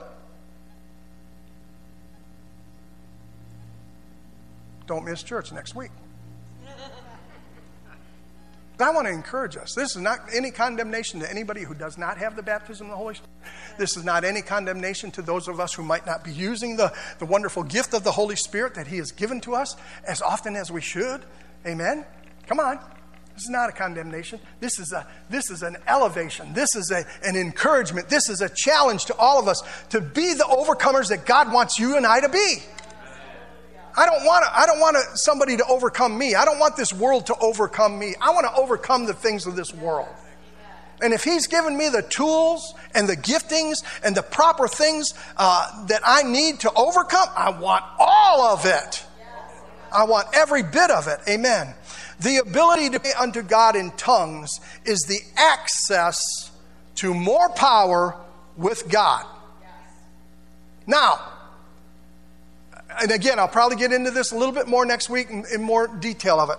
[4.87, 5.91] don't miss church next week.
[8.81, 9.75] But I want to encourage us.
[9.75, 12.97] This is not any condemnation to anybody who does not have the baptism of the
[12.97, 13.31] Holy Spirit.
[13.77, 16.91] This is not any condemnation to those of us who might not be using the,
[17.19, 19.77] the wonderful gift of the Holy Spirit that He has given to us
[20.09, 21.21] as often as we should.
[21.67, 22.07] Amen?
[22.47, 22.79] Come on.
[23.35, 24.41] This is not a condemnation.
[24.61, 26.55] This is, a, this is an elevation.
[26.55, 28.09] This is a, an encouragement.
[28.09, 31.79] This is a challenge to all of us to be the overcomers that God wants
[31.79, 32.57] you and I to be.
[33.97, 36.35] I don't want to, I don't want somebody to overcome me.
[36.35, 38.15] I don't want this world to overcome me.
[38.21, 40.09] I want to overcome the things of this world.
[41.03, 45.87] And if He's given me the tools and the giftings and the proper things uh,
[45.87, 49.05] that I need to overcome, I want all of it.
[49.93, 51.19] I want every bit of it.
[51.29, 51.75] Amen.
[52.21, 56.51] The ability to pray unto God in tongues is the access
[56.97, 58.15] to more power
[58.57, 59.25] with God.
[60.87, 61.30] Now,
[63.01, 65.63] and again, I'll probably get into this a little bit more next week in, in
[65.63, 66.59] more detail of it.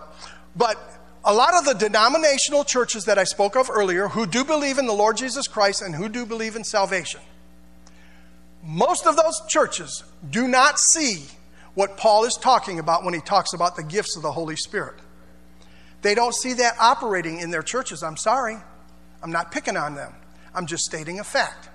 [0.56, 0.78] But
[1.24, 4.86] a lot of the denominational churches that I spoke of earlier who do believe in
[4.86, 7.22] the Lord Jesus Christ and who do believe in salvation,
[8.64, 11.26] most of those churches do not see
[11.74, 14.96] what Paul is talking about when he talks about the gifts of the Holy Spirit.
[16.02, 18.04] They don't see that operating in their churches.
[18.04, 18.58] I'm sorry.
[19.24, 20.14] I'm not picking on them.
[20.54, 21.70] I'm just stating a fact.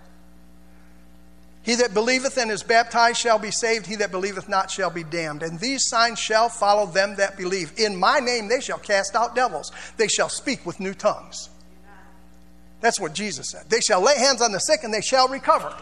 [1.67, 3.87] He that believeth and is baptized shall be saved.
[3.87, 5.43] He that believeth not shall be damned.
[5.43, 7.73] And these signs shall follow them that believe.
[7.77, 9.73] In my name they shall cast out devils.
[9.97, 11.51] They shall speak with new tongues.
[12.81, 13.69] That's what Jesus said.
[13.69, 15.75] They shall lay hands on the sick and they shall recover.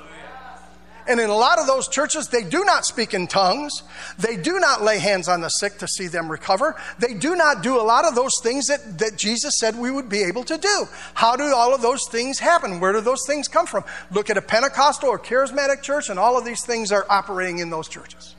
[1.07, 3.83] And in a lot of those churches, they do not speak in tongues.
[4.19, 6.77] They do not lay hands on the sick to see them recover.
[6.99, 10.09] They do not do a lot of those things that, that Jesus said we would
[10.09, 10.89] be able to do.
[11.13, 12.81] How do all of those things happen?
[12.81, 13.85] Where do those things come from?
[14.11, 17.69] Look at a Pentecostal or charismatic church, and all of these things are operating in
[17.69, 18.35] those churches.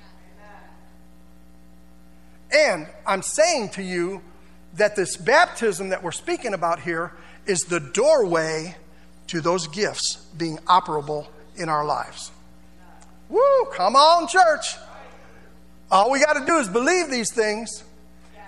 [2.52, 4.22] And I'm saying to you
[4.76, 7.12] that this baptism that we're speaking about here
[7.46, 8.76] is the doorway
[9.28, 12.32] to those gifts being operable in our lives.
[13.30, 14.76] Woo, come on, church.
[15.92, 17.84] All we got to do is believe these things,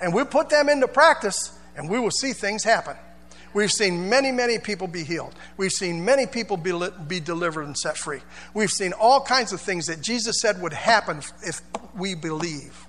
[0.02, 2.96] and we put them into practice, and we will see things happen.
[3.54, 5.34] We've seen many, many people be healed.
[5.56, 8.20] We've seen many people be, be delivered and set free.
[8.54, 11.62] We've seen all kinds of things that Jesus said would happen if
[11.96, 12.86] we believe.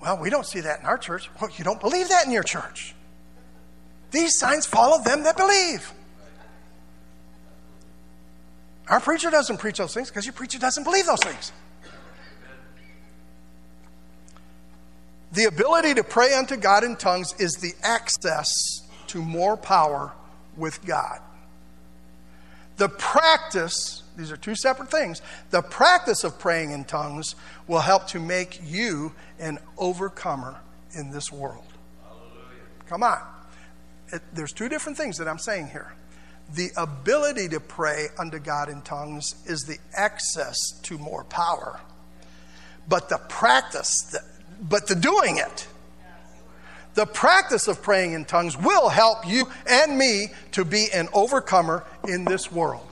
[0.00, 1.28] Well, we don't see that in our church.
[1.40, 2.94] Well, you don't believe that in your church.
[4.10, 5.92] These signs follow them that believe.
[8.88, 11.52] Our preacher doesn't preach those things because your preacher doesn't believe those things.
[15.32, 18.48] The ability to pray unto God in tongues is the access
[19.08, 20.12] to more power
[20.56, 21.20] with God.
[22.78, 25.20] The practice, these are two separate things,
[25.50, 27.34] the practice of praying in tongues
[27.66, 30.60] will help to make you an overcomer
[30.92, 31.66] in this world.
[32.04, 32.62] Hallelujah.
[32.86, 33.20] Come on.
[34.12, 35.92] It, there's two different things that I'm saying here
[36.54, 41.80] the ability to pray unto God in tongues is the access to more power.
[42.88, 44.20] But the practice, the,
[44.60, 45.66] but the doing it,
[46.94, 51.84] the practice of praying in tongues will help you and me to be an overcomer
[52.08, 52.88] in this world.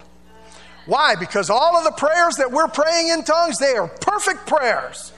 [0.85, 1.17] Why?
[1.17, 5.13] Because all of the prayers that we're praying in tongues, they are perfect prayers.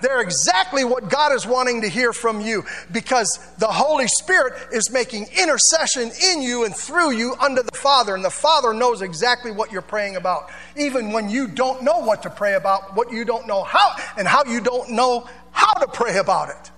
[0.00, 4.90] They're exactly what God is wanting to hear from you because the Holy Spirit is
[4.90, 8.14] making intercession in you and through you unto the Father.
[8.14, 10.50] And the Father knows exactly what you're praying about.
[10.76, 14.26] Even when you don't know what to pray about, what you don't know how, and
[14.28, 16.70] how you don't know how to pray about it.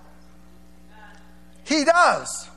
[1.65, 2.49] He does.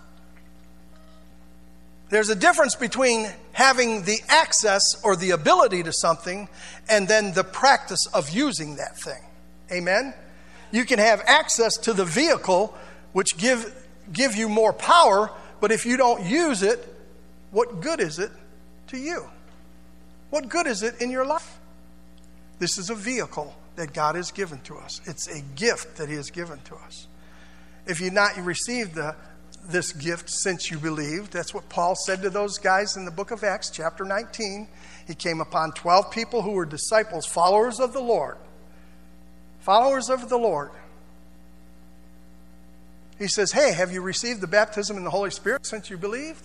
[2.09, 6.49] There's a difference between having the access or the ability to something
[6.89, 9.23] and then the practice of using that thing.
[9.71, 10.15] Amen?
[10.73, 12.75] You can have access to the vehicle,
[13.13, 13.73] which give,
[14.13, 16.89] give you more power, but if you don't use it,
[17.51, 18.31] what good is it
[18.89, 19.27] to you?
[20.31, 21.59] What good is it in your life?
[22.59, 25.01] This is a vehicle that God has given to us.
[25.05, 27.07] It's a gift that He has given to us.
[27.87, 29.15] If you've not received the,
[29.65, 33.31] this gift since you believed, that's what Paul said to those guys in the book
[33.31, 34.69] of Acts, chapter 19.
[35.07, 38.39] He came upon 12 people who were disciples, followers of the Lord
[39.63, 40.71] followers of the Lord.
[43.19, 46.45] He says, Hey, have you received the baptism in the Holy Spirit since you believed?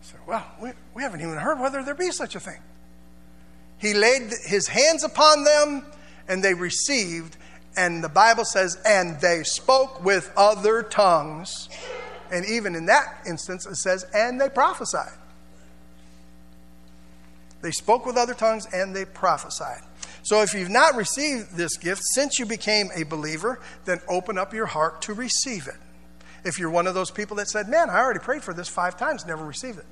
[0.00, 2.60] I said, Well, we, we haven't even heard whether there be such a thing.
[3.78, 5.84] He laid his hands upon them
[6.26, 7.36] and they received,
[7.76, 11.68] and the Bible says, and they spoke with other tongues.
[12.32, 15.12] And even in that instance, it says, and they prophesied.
[17.60, 19.82] They spoke with other tongues and they prophesied.
[20.24, 24.52] So if you've not received this gift since you became a believer, then open up
[24.54, 25.76] your heart to receive it.
[26.44, 28.96] If you're one of those people that said, Man, I already prayed for this five
[28.96, 29.86] times, never received it,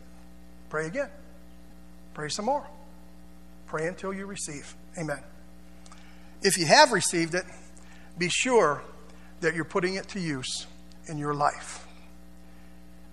[0.70, 1.08] pray again.
[2.14, 2.66] Pray some more.
[3.66, 4.74] Pray until you receive.
[4.98, 5.20] Amen.
[6.42, 7.44] If you have received it,
[8.18, 8.82] be sure
[9.40, 10.66] that you're putting it to use
[11.06, 11.86] in your life.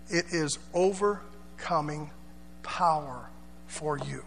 [0.09, 2.11] It is overcoming
[2.63, 3.29] power
[3.67, 4.23] for you.